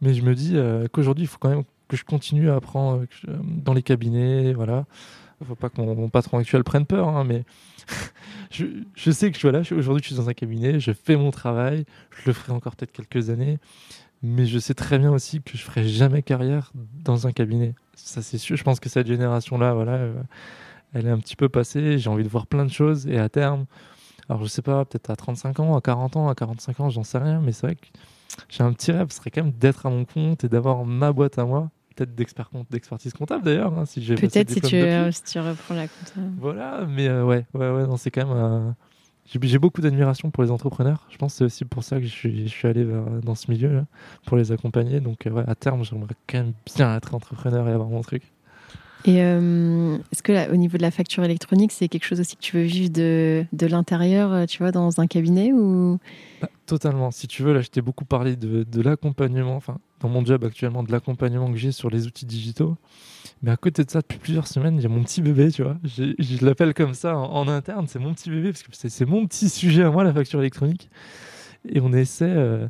[0.00, 0.56] mais je me dis
[0.92, 3.04] qu'aujourd'hui il faut quand même que je continue à apprendre
[3.42, 4.86] dans les cabinets, voilà.
[5.46, 7.44] Faut pas que mon, patron actuel prenne peur, hein, mais
[8.50, 11.30] je, sais que je, voilà, je- aujourd'hui je suis dans un cabinet, je fais mon
[11.30, 13.58] travail, je le ferai encore peut-être quelques années,
[14.22, 17.74] mais je sais très bien aussi que je ferai jamais carrière dans un cabinet.
[17.94, 18.56] Ça c'est sûr.
[18.56, 20.14] Je pense que cette génération-là, voilà, euh,
[20.92, 21.98] elle est un petit peu passée.
[21.98, 23.64] J'ai envie de voir plein de choses et à terme,
[24.28, 27.02] alors je sais pas, peut-être à 35 ans, à 40 ans, à 45 ans, j'en
[27.02, 27.86] sais rien, mais c'est vrai que
[28.48, 31.12] j'ai un petit rêve, ce serait quand même d'être à mon compte et d'avoir ma
[31.12, 31.70] boîte à moi,
[32.06, 35.88] peut-être d'expertise comptable d'ailleurs, hein, si j'ai Peut-être si tu, euh, si tu reprends la
[35.88, 36.20] compta.
[36.38, 38.74] Voilà, mais euh, ouais, ouais, ouais, non, c'est quand même.
[39.26, 41.06] j'ai beaucoup d'admiration pour les entrepreneurs.
[41.10, 42.86] Je pense que c'est aussi pour ça que je suis, je suis allé
[43.22, 43.84] dans ce milieu, là,
[44.26, 45.00] pour les accompagner.
[45.00, 48.22] Donc, ouais, à terme, j'aimerais quand même bien être entrepreneur et avoir mon truc.
[49.06, 52.36] Et euh, est-ce que là, au niveau de la facture électronique, c'est quelque chose aussi
[52.36, 55.98] que tu veux vivre de, de l'intérieur, euh, tu vois, dans un cabinet ou?
[56.66, 57.10] Totalement.
[57.10, 60.44] Si tu veux, là, je t'ai beaucoup parlé de, de l'accompagnement, enfin, dans mon job
[60.44, 62.76] actuellement, de l'accompagnement que j'ai sur les outils digitaux.
[63.42, 65.62] Mais à côté de ça, depuis plusieurs semaines, il y a mon petit bébé, tu
[65.62, 65.78] vois.
[65.84, 69.48] Je l'appelle comme ça en, interne, c'est mon petit bébé, parce que c'est mon petit
[69.48, 70.90] sujet à moi, la facture électronique.
[71.68, 72.24] Et on essaie.
[72.28, 72.68] Euh,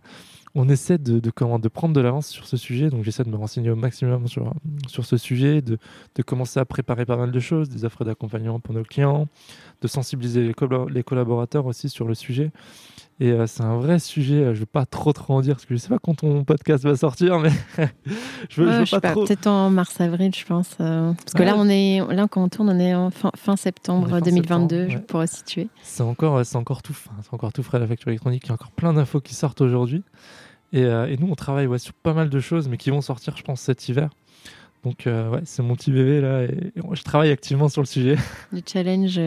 [0.55, 2.91] on essaie de, prendre de l'avance sur ce sujet.
[2.91, 4.53] Donc, j'essaie de me renseigner au maximum sur,
[4.89, 5.79] ce sujet, de,
[6.23, 9.29] commencer à préparer pas mal de choses, des offres d'accompagnement pour nos clients,
[9.81, 10.53] de sensibiliser
[10.89, 12.51] les, collaborateurs aussi sur le sujet.
[13.23, 14.37] Et euh, c'est un vrai sujet.
[14.37, 15.99] Euh, je ne vais pas trop trop en dire parce que je ne sais pas
[15.99, 17.51] quand ton podcast va sortir, mais
[18.49, 19.27] je veux, veux pas, trop.
[19.27, 20.79] Peut-être en mars-avril, je pense.
[20.81, 23.57] Euh, parce que là, on est là quand on tourne, on est en fin, fin
[23.57, 25.69] septembre 2022, je pourrais situer.
[25.83, 28.45] C'est encore, c'est encore tout, c'est encore tout frais la facture électronique.
[28.47, 30.03] Il y a encore plein d'infos qui sortent aujourd'hui.
[30.73, 33.37] Et, et, nous, on travaille ouais, sur pas mal de choses, mais qui vont sortir,
[33.37, 34.09] je pense, cet hiver.
[34.83, 38.17] Donc ouais, c'est mon petit bébé là et je travaille activement sur le sujet.
[38.51, 39.21] Du challenge.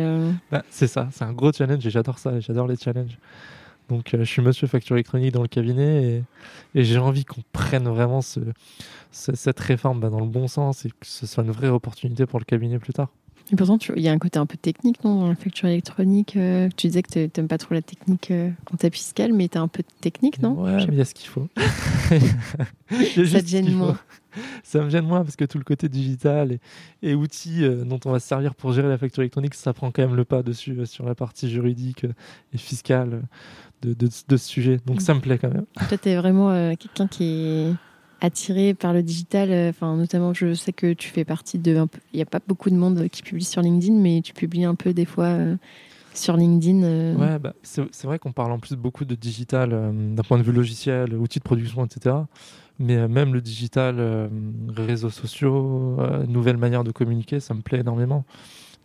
[0.52, 3.20] Bah, c'est ça, c'est un gros challenge et j'adore ça, j'adore les challenges.
[3.90, 6.24] Donc, euh, je suis monsieur facture électronique dans le cabinet
[6.76, 8.40] et, j'ai envie qu'on prenne vraiment ce,
[9.12, 12.40] cette réforme bah, dans le bon sens et que ce soit une vraie opportunité pour
[12.40, 13.10] le cabinet plus tard.
[13.52, 16.36] Et pourtant, il y a un côté un peu technique non, dans la facture électronique.
[16.38, 19.56] Euh, tu disais que tu n'aimes pas trop la technique euh, comptable fiscale, mais tu
[19.56, 20.54] es un peu technique, non?
[20.54, 21.48] Ouais, mais il y a ce qu'il faut.
[22.90, 23.98] Ça te gêne moins
[24.64, 26.60] ça me gêne moins parce que tout le côté digital et,
[27.04, 30.02] et outils dont on va se servir pour gérer la facture électronique, ça prend quand
[30.02, 32.08] même le pas dessus sur la partie juridique
[32.52, 33.22] et fiscale
[33.84, 34.80] de, ce sujet.
[34.86, 35.66] Donc ça me plaît quand même.
[35.88, 37.74] Toi, tu es vraiment euh, quelqu'un qui est
[38.24, 39.52] attiré par le digital.
[39.52, 41.86] Euh, enfin, notamment, je sais que tu fais partie de.
[42.14, 44.76] Il n'y a pas beaucoup de monde qui publie sur LinkedIn, mais tu publies un
[44.76, 45.56] peu des fois euh,
[46.16, 47.16] sur LinkedIn.
[47.18, 49.70] Ouais, bah, c'est vrai qu'on parle en plus beaucoup de digital
[50.16, 52.16] d'un point de vue logiciel, outils de production, etc.
[52.80, 54.30] Mais même le digital,
[54.76, 55.98] réseaux sociaux,
[56.28, 58.26] nouvelles manières de communiquer, ça me plaît énormément.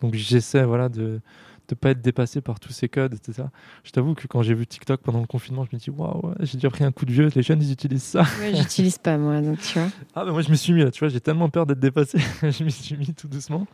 [0.03, 1.21] Donc j'essaie voilà, de,
[1.69, 3.49] de pas être dépassé par tous ces codes, etc.
[3.85, 6.55] Je t'avoue que quand j'ai vu TikTok pendant le confinement, je me dis waouh, j'ai
[6.55, 7.31] déjà pris un coup de vieux.
[7.35, 8.23] Les jeunes, ils utilisent ça.
[8.41, 9.89] Ouais, j'utilise pas moi, donc tu vois.
[10.15, 12.19] Ah ben moi, je me suis mis là, tu vois, j'ai tellement peur d'être dépassé,
[12.43, 13.67] je me suis mis tout doucement.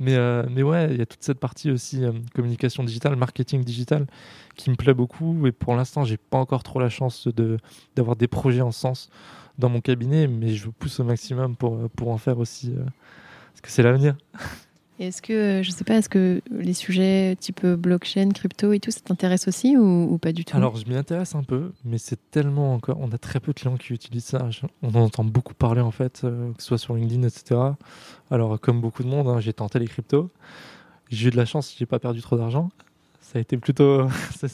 [0.00, 3.64] Mais, euh, mais ouais, il y a toute cette partie aussi euh, communication digitale, marketing
[3.64, 4.06] digital,
[4.54, 5.46] qui me plaît beaucoup.
[5.46, 7.58] Et pour l'instant, j'ai pas encore trop la chance de
[7.96, 9.10] d'avoir des projets en sens
[9.58, 12.84] dans mon cabinet, mais je pousse au maximum pour pour en faire aussi, euh,
[13.50, 14.16] parce que c'est l'avenir.
[14.98, 18.90] Est-ce que, euh, je sais pas, est-ce que les sujets type blockchain, crypto et tout,
[18.90, 20.56] ça t'intéresse aussi ou, pas du tout?
[20.56, 22.98] Alors, je m'y intéresse un peu, mais c'est tellement encore.
[23.00, 24.48] On a très peu de clients qui utilisent ça.
[24.82, 27.60] On en entend beaucoup parler, en fait, euh, que ce soit sur LinkedIn, etc.
[28.30, 30.30] Alors, comme beaucoup de monde, hein, j'ai tenté les cryptos.
[31.10, 32.70] J'ai eu de la chance, j'ai pas perdu trop d'argent.
[33.20, 34.08] Ça a été plutôt.
[34.36, 34.48] ça,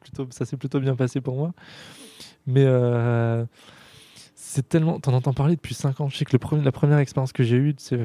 [0.00, 1.52] plutôt, s'est plutôt bien passé pour moi.
[2.46, 2.64] Mais.
[2.64, 3.44] Euh,
[4.48, 4.98] c'est tellement.
[4.98, 6.08] T'en entends parler depuis 5 ans.
[6.08, 7.98] Je sais que le premier, la première expérience que j'ai eue, c'est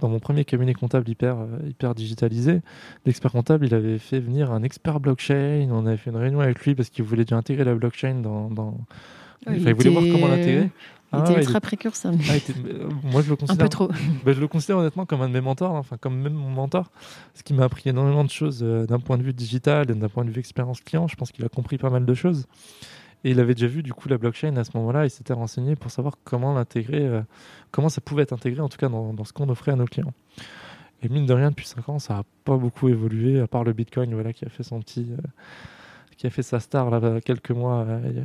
[0.00, 2.60] dans mon premier cabinet comptable hyper, euh, hyper digitalisé.
[3.06, 5.68] L'expert comptable, il avait fait venir un expert blockchain.
[5.70, 8.50] On avait fait une réunion avec lui parce qu'il voulait déjà intégrer la blockchain dans.
[8.50, 8.76] dans...
[9.46, 10.70] il, voulait voir comment l'intégrer.
[11.12, 12.14] Il était ultra précurseur.
[12.28, 13.64] Ah, euh, moi, je le considère.
[13.64, 13.88] Un peu trop.
[14.24, 16.90] Bah, je le considère honnêtement comme un de mes mentors, enfin, comme même mon mentor.
[17.34, 20.08] Ce qui m'a appris énormément de choses euh, d'un point de vue digital et d'un
[20.08, 21.06] point de vue expérience client.
[21.06, 22.48] Je pense qu'il a compris pas mal de choses.
[23.24, 25.04] Et il avait déjà vu du coup la blockchain à ce moment-là.
[25.04, 27.22] Il s'était renseigné pour savoir comment l'intégrer, euh,
[27.70, 30.12] comment ça pouvait être intégré en tout cas dans, ce qu'on offrait à nos clients.
[31.02, 33.72] Et mine de rien, depuis 5 ans, ça n'a pas beaucoup évolué, à part le
[33.72, 35.22] Bitcoin voilà, qui a fait son petit, euh,
[36.16, 38.24] qui a fait sa star là, quelques mois euh,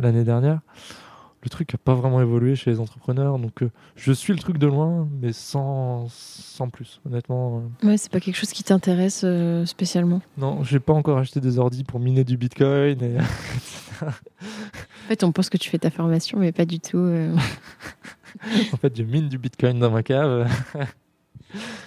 [0.00, 0.60] l'année dernière
[1.42, 3.38] le truc n'a pas vraiment évolué chez les entrepreneurs.
[3.38, 7.64] Donc, euh, je suis le truc de loin, mais sans, sans plus, honnêtement.
[7.82, 7.88] Euh.
[7.88, 10.22] Ouais, c'est pas quelque chose qui t'intéresse euh, spécialement.
[10.38, 13.02] Non, j'ai pas encore acheté des ordis pour miner du bitcoin.
[13.02, 13.18] Et...
[14.02, 16.98] en fait, on pense que tu fais ta formation, mais pas du tout.
[18.72, 20.48] en fait, je mine du bitcoin dans ma cave.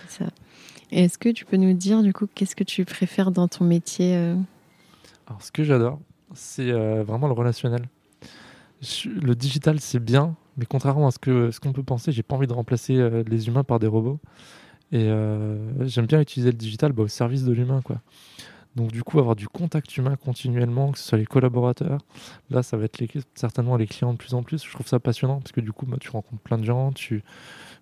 [0.09, 0.25] ça.
[0.91, 4.15] Est-ce que tu peux nous dire, du coup, qu'est-ce que tu préfères dans ton métier
[5.27, 5.99] Alors, ce que j'adore,
[6.33, 6.71] c'est
[7.03, 7.87] vraiment le relationnel
[8.81, 12.35] le digital, c'est bien, mais contrairement à ce qu'on ce qu'on peut penser, j'ai pas
[12.35, 14.19] envie de remplacer euh, les humains par des robots.
[14.91, 17.81] Et euh, j'aime bien utiliser le digital bah, au service de l'humain.
[17.81, 18.01] quoi.
[18.75, 21.99] Donc du coup, avoir du contact humain continuellement, que ce soit les collaborateurs,
[22.49, 23.01] là, ça va être
[23.33, 24.63] certainement les clients de plus en plus.
[24.63, 27.23] Je trouve ça passionnant parce que du coup, bah, tu rencontres plein de gens, tu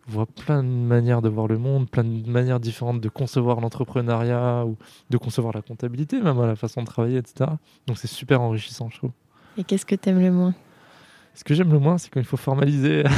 [0.08, 4.66] vois plein de manières de voir le monde, plein de manières différentes de concevoir l'entrepreneuriat
[4.66, 4.78] ou
[5.10, 7.50] de concevoir la comptabilité, même à la façon de travailler, etc.
[7.88, 9.12] Donc c'est super enrichissant, je trouve.
[9.58, 10.54] Et qu'est-ce que tu aimes le moins?
[11.34, 13.03] Ce que j'aime le moins, c'est quand il faut formaliser.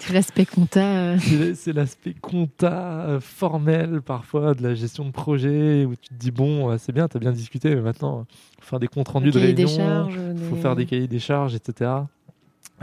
[0.00, 1.18] C'est l'aspect compta.
[1.54, 6.76] C'est l'aspect compta formel parfois de la gestion de projet où tu te dis bon,
[6.78, 8.26] c'est bien, tu as bien discuté, mais maintenant,
[8.60, 11.90] faut faire des comptes rendus de réunion, il faut faire des cahiers des charges, etc.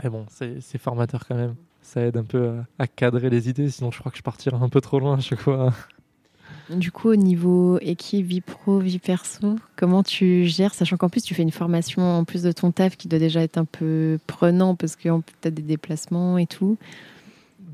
[0.02, 1.54] Mais bon, c'est formateur quand même.
[1.82, 4.58] Ça aide un peu à, à, cadrer les idées, sinon je crois que je partirais
[4.60, 5.72] un peu trop loin à chaque fois.
[6.70, 11.22] Du coup, au niveau équipe, vie pro, vie perso, comment tu gères, sachant qu'en plus
[11.22, 14.18] tu fais une formation en plus de ton taf qui doit déjà être un peu
[14.26, 15.08] prenant parce que
[15.40, 16.76] tu as des déplacements et tout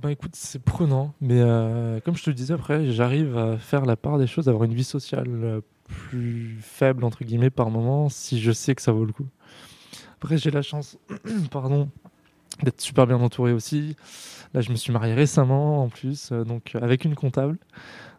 [0.05, 3.86] ben écoute, c'est prenant, mais euh, comme je te le disais après, j'arrive à faire
[3.86, 8.11] la part des choses, avoir une vie sociale euh, plus faible entre guillemets par moment
[8.11, 9.26] si je sais que ça vaut le coup.
[10.20, 10.99] Après, j'ai la chance,
[11.51, 11.88] pardon,
[12.62, 13.96] d'être super bien entouré aussi.
[14.52, 17.59] Là, je me suis marié récemment en plus, euh, donc avec une comptable.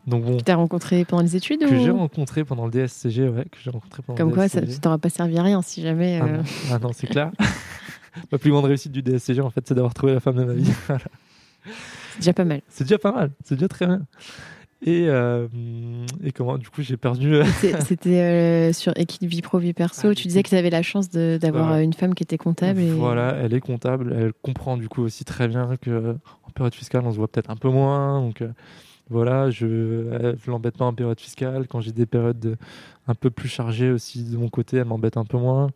[0.06, 0.38] Donc bon.
[0.38, 3.46] Tu t'as rencontré pendant les études Que j'ai rencontré pendant le DSCG, ouais.
[3.46, 6.20] Que j'ai rencontré pendant Comme quoi, ça ne t'aura pas servi à rien si jamais.
[6.22, 7.32] Ah, ah non, c'est clair.
[8.32, 10.54] Ma plus grande réussite du DSCG, en fait, c'est d'avoir trouvé la femme de ma
[10.54, 10.72] vie.
[12.12, 12.62] C'est déjà pas mal.
[12.70, 13.32] C'est déjà pas mal.
[13.44, 14.02] C'est déjà très bien.
[14.86, 15.48] Et, euh,
[16.24, 17.36] et comment Du coup, j'ai perdu.
[17.36, 17.44] Euh,
[17.82, 20.10] c'était euh, sur équipe vie pro, vie perso.
[20.10, 22.80] Ah, tu disais que tu avais la chance d'avoir une femme qui était comptable.
[22.80, 22.92] Et...
[22.92, 24.16] Voilà, elle est comptable.
[24.18, 27.50] Elle comprend du coup aussi très bien que en période fiscale, on se voit peut-être
[27.50, 28.22] un peu moins.
[28.22, 28.44] Donc
[29.10, 31.68] voilà, je ne l'embête pas en période fiscale.
[31.68, 32.58] Quand j'ai des périodes
[33.08, 35.70] un peu plus chargées aussi de mon côté, elle m'embête un peu moins.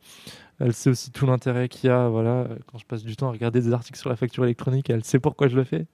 [0.60, 3.32] Elle sait aussi tout l'intérêt qu'il y a, voilà, quand je passe du temps à
[3.32, 5.86] regarder des articles sur la facture électronique, elle sait pourquoi je le fais.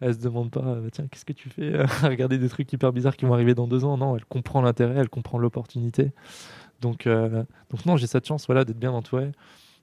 [0.00, 2.92] Elle se demande pas, bah, tiens, qu'est-ce que tu fais à regarder des trucs hyper
[2.92, 3.96] bizarres qui vont arriver dans deux ans?
[3.96, 6.10] Non, elle comprend l'intérêt, elle comprend l'opportunité.
[6.80, 9.30] Donc, euh, donc non, j'ai cette chance, voilà, d'être bien entouré,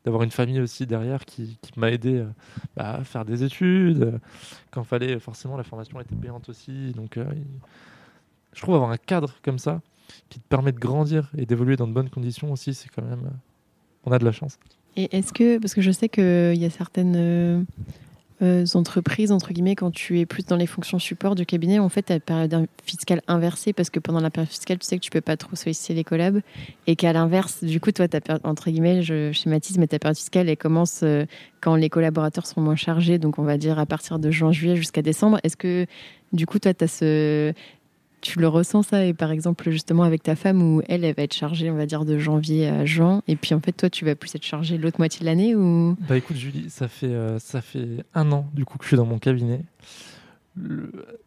[0.06, 2.26] d'avoir une famille aussi derrière qui, m'a aidé euh,
[2.78, 4.20] bah, à faire des études.
[4.72, 6.92] Quand fallait, forcément, la formation était payante aussi.
[6.92, 7.26] Donc, euh,
[8.54, 9.82] je trouve avoir un cadre comme ça
[10.30, 13.32] qui te permet de grandir et d'évoluer dans de bonnes conditions aussi, c'est quand même
[14.06, 14.60] on a de la chance.
[14.96, 17.66] Et est-ce que, parce que je sais qu'il y a certaines
[18.42, 21.90] euh, entreprises, entre guillemets, quand tu es plus dans les fonctions support du cabinet, en
[21.90, 25.02] fait, tu as période fiscale inversée parce que pendant la période fiscale, tu sais que
[25.02, 26.42] tu peux pas trop solliciter les collabs
[26.88, 30.50] et qu'à l'inverse, du coup, toi, ta entre guillemets, je schématise, mais ta période fiscale,
[30.50, 31.26] elle commence euh,
[31.62, 35.02] quand les collaborateurs sont moins chargés, donc on va dire à partir de juin-juillet jusqu'à
[35.02, 35.40] décembre.
[35.44, 35.86] Est-ce que,
[36.34, 37.54] du coup, toi, tu as ce,
[38.26, 41.22] tu le ressens ça et par exemple justement avec ta femme où elle elle va
[41.22, 44.04] être chargée on va dire de janvier à juin et puis en fait toi tu
[44.04, 45.96] vas plus être chargé l'autre moitié de l'année ou?
[46.10, 48.98] Bah écoute Julie ça fait euh, ça fait un an du coup que je suis
[48.98, 49.62] dans mon cabinet.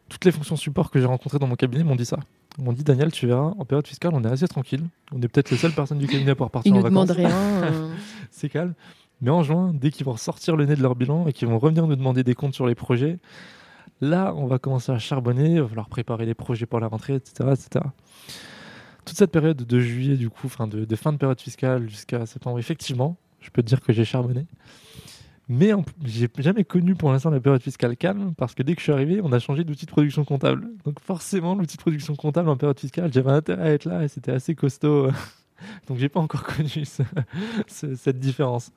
[0.08, 2.18] Toutes les fonctions support que j'ai rencontrées dans mon cabinet m'ont dit ça.
[2.58, 4.82] M'ont dit Daniel tu verras en période fiscale on est assez tranquille.
[5.12, 7.30] On est peut-être les seules personnes du cabinet pour partir Ils en nous demandent rien
[7.30, 7.94] euh.
[8.32, 8.74] c'est calme.
[9.20, 11.60] Mais en juin dès qu'ils vont sortir le nez de leur bilan et qu'ils vont
[11.60, 13.18] revenir nous demander des comptes sur les projets
[14.00, 17.14] Là, on va commencer à charbonner, il va falloir préparer les projets pour la rentrée,
[17.14, 17.50] etc.
[17.52, 17.84] etc.
[19.04, 22.58] Toute cette période de juillet, du coup, enfin de, fin de période fiscale jusqu'à septembre,
[22.58, 24.46] effectivement, je peux te dire que j'ai charbonné.
[25.48, 25.72] Mais
[26.04, 28.92] j'ai jamais connu pour l'instant la période fiscale calme parce que dès que je suis
[28.92, 30.68] arrivé, on a changé d'outil de production comptable.
[30.84, 34.08] Donc forcément, l'outil de production comptable en période fiscale, j'avais intérêt à être là et
[34.08, 35.10] c'était assez costaud.
[35.88, 36.84] Donc j'ai pas encore connu
[37.66, 38.72] cette différence.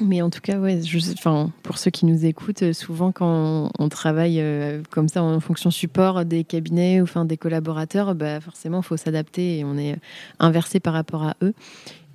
[0.00, 0.80] Mais en tout cas, ouais,
[1.12, 5.38] enfin, pour ceux qui nous écoutent, euh, souvent quand on, travaille euh, comme ça en
[5.38, 9.78] fonction support des cabinets ou enfin, des collaborateurs, bah, forcément, il faut s'adapter et on
[9.78, 9.96] est
[10.40, 11.54] inversé par rapport à eux.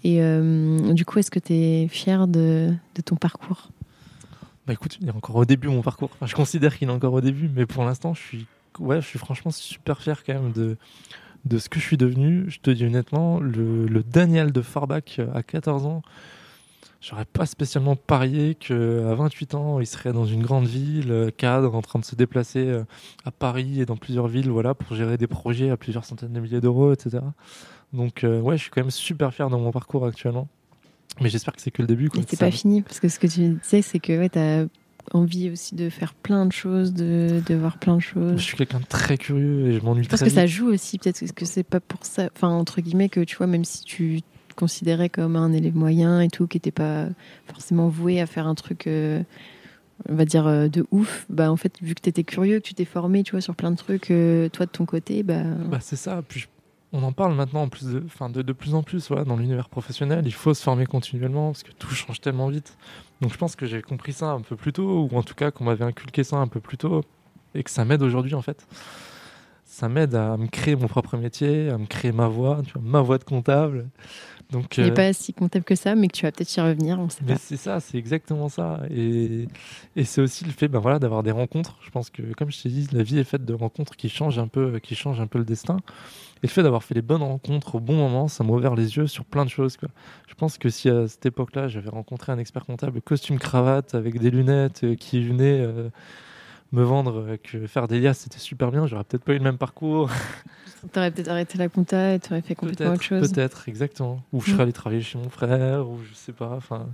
[0.03, 2.73] Et euh, du coup, est-ce que tu es fier de,
[3.05, 3.69] ton parcours?
[4.67, 6.09] Bah écoute, il est encore au début mon parcours.
[6.21, 9.19] je considère qu'il est encore au début, mais pour l'instant, je suis, ouais, je suis
[9.19, 10.77] franchement super fier quand même de,
[11.45, 12.45] de ce que je suis devenu.
[12.49, 16.01] Je te dis honnêtement, le Daniel de Farbach à 14 ans,
[17.01, 21.73] J'aurais pas spécialement parié qu'à 28 ans, il serait dans une grande ville, euh, cadre,
[21.73, 22.83] en train de se déplacer euh,
[23.23, 26.39] à Paris et dans plusieurs villes, voilà, pour gérer des projets à plusieurs centaines de
[26.41, 27.19] milliers d'euros, etc.
[27.93, 30.49] Donc, euh, ouais, je suis quand même super fier dans mon parcours actuellement.
[31.21, 32.09] Mais j'espère que c'est que le début.
[32.09, 32.21] Quoi.
[32.27, 34.65] c'est pas fini, parce que ce que tu disais, c'est que ouais, tu as
[35.13, 38.37] envie aussi de faire plein de choses, de, de voir plein de choses.
[38.37, 40.99] Je suis quelqu'un de très curieux et je m'ennuie très Parce que ça joue aussi,
[40.99, 44.21] peut-être que c'est pas pour ça, enfin, entre guillemets, que tu vois, même si tu
[44.59, 47.05] considéré comme un élève moyen et tout, qui n'était pas
[47.47, 49.23] forcément voué à faire un truc, euh,
[50.09, 52.65] on va dire, euh, de ouf, bah en fait, vu que tu étais curieux, que
[52.65, 55.43] tu t'es formé, tu vois, sur plein de trucs, euh, toi de ton côté, bah.
[55.43, 56.21] bah c'est ça.
[56.27, 56.47] Puis
[56.91, 59.69] on en parle maintenant en plus de, enfin de, de plus en plus, dans l'univers
[59.69, 62.77] professionnel, il faut se former continuellement parce que tout change tellement vite.
[63.21, 65.51] Donc je pense que j'ai compris ça un peu plus tôt, ou en tout cas
[65.51, 67.01] qu'on m'avait inculqué ça un peu plus tôt,
[67.55, 68.67] et que ça m'aide aujourd'hui en fait
[69.79, 72.81] ça m'aide à me créer mon propre métier, à me créer ma voix, tu vois,
[72.83, 73.87] ma voix de comptable.
[74.51, 76.59] Donc, il n'est euh, pas si comptable que ça, mais que tu vas peut-être y
[76.59, 78.81] revenir, on sait mais c'est ça, c'est exactement ça.
[78.89, 79.47] Et,
[79.95, 81.77] et c'est aussi le fait ben voilà, d'avoir des rencontres.
[81.81, 84.39] Je pense que, comme je t'ai dit, la vie est faite de rencontres qui changent
[84.39, 85.77] un peu, qui changent un peu le destin.
[86.37, 88.97] Et le fait d'avoir fait les bonnes rencontres au bon moment, ça m'a ouvert les
[88.97, 89.77] yeux sur plein de choses.
[89.77, 89.89] Quoi.
[90.27, 94.19] Je pense que si à cette époque-là, j'avais rencontré un expert comptable costume cravate avec
[94.19, 95.59] des lunettes euh, qui venait...
[95.61, 95.89] Euh,
[96.71, 99.57] me vendre que faire des liasses c'était super bien, j'aurais peut-être pas eu le même
[99.57, 100.09] parcours.
[100.93, 103.31] T'aurais peut-être arrêté la compta et t'aurais fait complètement autre chose.
[103.31, 104.23] Peut-être, exactement.
[104.31, 106.53] Ou je serais allé travailler chez mon frère, ou je sais pas.
[106.55, 106.87] Enfin,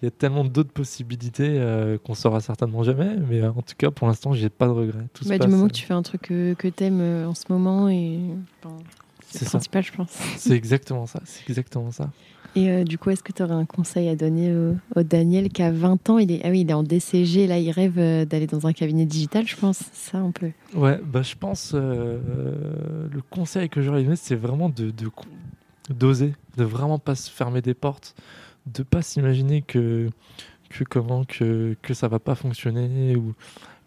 [0.00, 3.16] il y a tellement d'autres possibilités euh, qu'on saura certainement jamais.
[3.28, 5.06] Mais euh, en tout cas, pour l'instant, j'ai pas de regrets.
[5.14, 7.44] Tout bah, du moment que tu fais un truc que, que t'aimes euh, en ce
[7.48, 8.20] moment et
[9.30, 10.10] c'est principal, je pense.
[10.36, 11.20] C'est exactement ça.
[11.24, 12.10] C'est exactement ça.
[12.54, 14.54] Et euh, du coup, est-ce que tu aurais un conseil à donner
[14.96, 16.18] au, Daniel qui a 20 ans?
[16.18, 18.72] Il est, Ah oui, il est en DCG, là, il rêve euh, d'aller dans un
[18.72, 19.82] cabinet digital, je pense.
[19.92, 20.50] Ça, on peut.
[20.74, 21.72] Ouais, bah, je pense.
[21.74, 22.18] Euh,
[23.10, 24.92] le conseil que j'aurais donné, c'est vraiment de,
[25.90, 28.14] d'oser, de, vraiment pas se fermer des portes,
[28.66, 30.08] de pas s'imaginer que,
[30.70, 33.34] que, comment, que, que ça va pas fonctionner ou,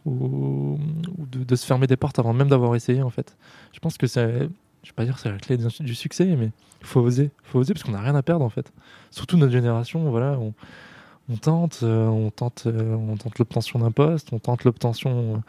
[0.05, 0.77] ou,
[1.17, 3.35] de, de, se fermer des portes avant même d'avoir essayé, en fait.
[3.73, 4.47] Je pense que c'est
[4.83, 6.51] je vais pas dire que c'est la clé du succès, mais
[6.81, 8.71] il faut oser, faut oser parce qu'on n'a rien à perdre en fait.
[9.11, 14.33] Surtout notre génération, voilà, on, tente, euh, on tente, euh, on tente l'obtention d'un poste,
[14.33, 15.43] on tente l'obtention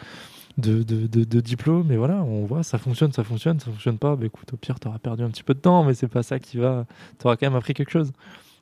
[0.58, 4.16] de, de, de, diplôme, et voilà, on voit, ça fonctionne, ça fonctionne, ça fonctionne pas,
[4.16, 6.22] bah, écoute, au pire, tu auras perdu un petit peu de temps, mais c'est pas
[6.22, 6.84] ça qui va,
[7.18, 8.12] tu auras quand même appris quelque chose.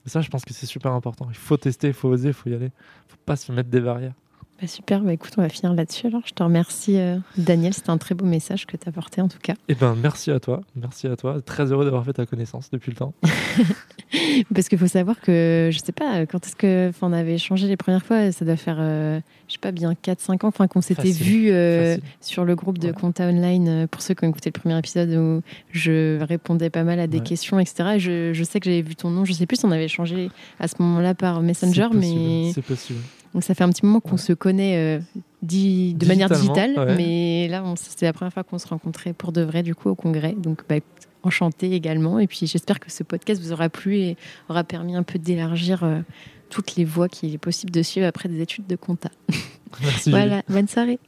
[0.06, 1.26] Et ça, je pense que c'est super important.
[1.30, 2.70] Il faut tester, il faut oser, il faut y aller.
[3.08, 4.14] Il faut pas se mettre des barrières.
[4.60, 6.20] Bah, super, bah, écoute, on va finir là-dessus alors.
[6.26, 7.72] Je te remercie, euh, Daniel.
[7.72, 9.54] C'était un très beau message que tu as porté en tout cas.
[9.68, 10.60] Eh ben, merci à toi.
[10.76, 11.40] Merci à toi.
[11.40, 13.14] Très heureux d'avoir fait ta connaissance depuis le temps.
[14.54, 17.78] Parce qu'il faut savoir que, je sais pas, quand est-ce que on avait échangé les
[17.78, 21.10] premières fois Ça doit faire, euh, je sais pas, bien 4-5 ans enfin, qu'on s'était
[21.10, 24.78] vu euh, sur le groupe de Compta Online, pour ceux qui ont écouté le premier
[24.78, 27.98] épisode où je répondais pas mal à des questions, etc.
[27.98, 29.24] Je, je, sais que j'avais vu ton nom.
[29.24, 32.52] Je sais plus si on avait échangé à ce moment-là par Messenger, mais.
[32.52, 33.00] C'est possible.
[33.34, 35.00] Donc ça fait un petit moment qu'on se connaît euh,
[35.42, 39.62] de manière digitale, mais là c'était la première fois qu'on se rencontrait pour de vrai
[39.62, 40.32] du coup au congrès.
[40.32, 40.76] Donc bah,
[41.22, 42.18] enchanté également.
[42.18, 44.16] Et puis j'espère que ce podcast vous aura plu et
[44.48, 46.00] aura permis un peu d'élargir euh,
[46.48, 49.10] toutes les voies qu'il est possible de suivre après des études de compta.
[49.82, 50.10] Merci.
[50.10, 50.98] voilà, bonne soirée.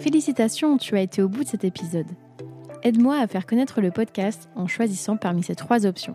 [0.00, 2.06] Félicitations, tu as été au bout de cet épisode.
[2.82, 6.14] Aide-moi à faire connaître le podcast en choisissant parmi ces trois options.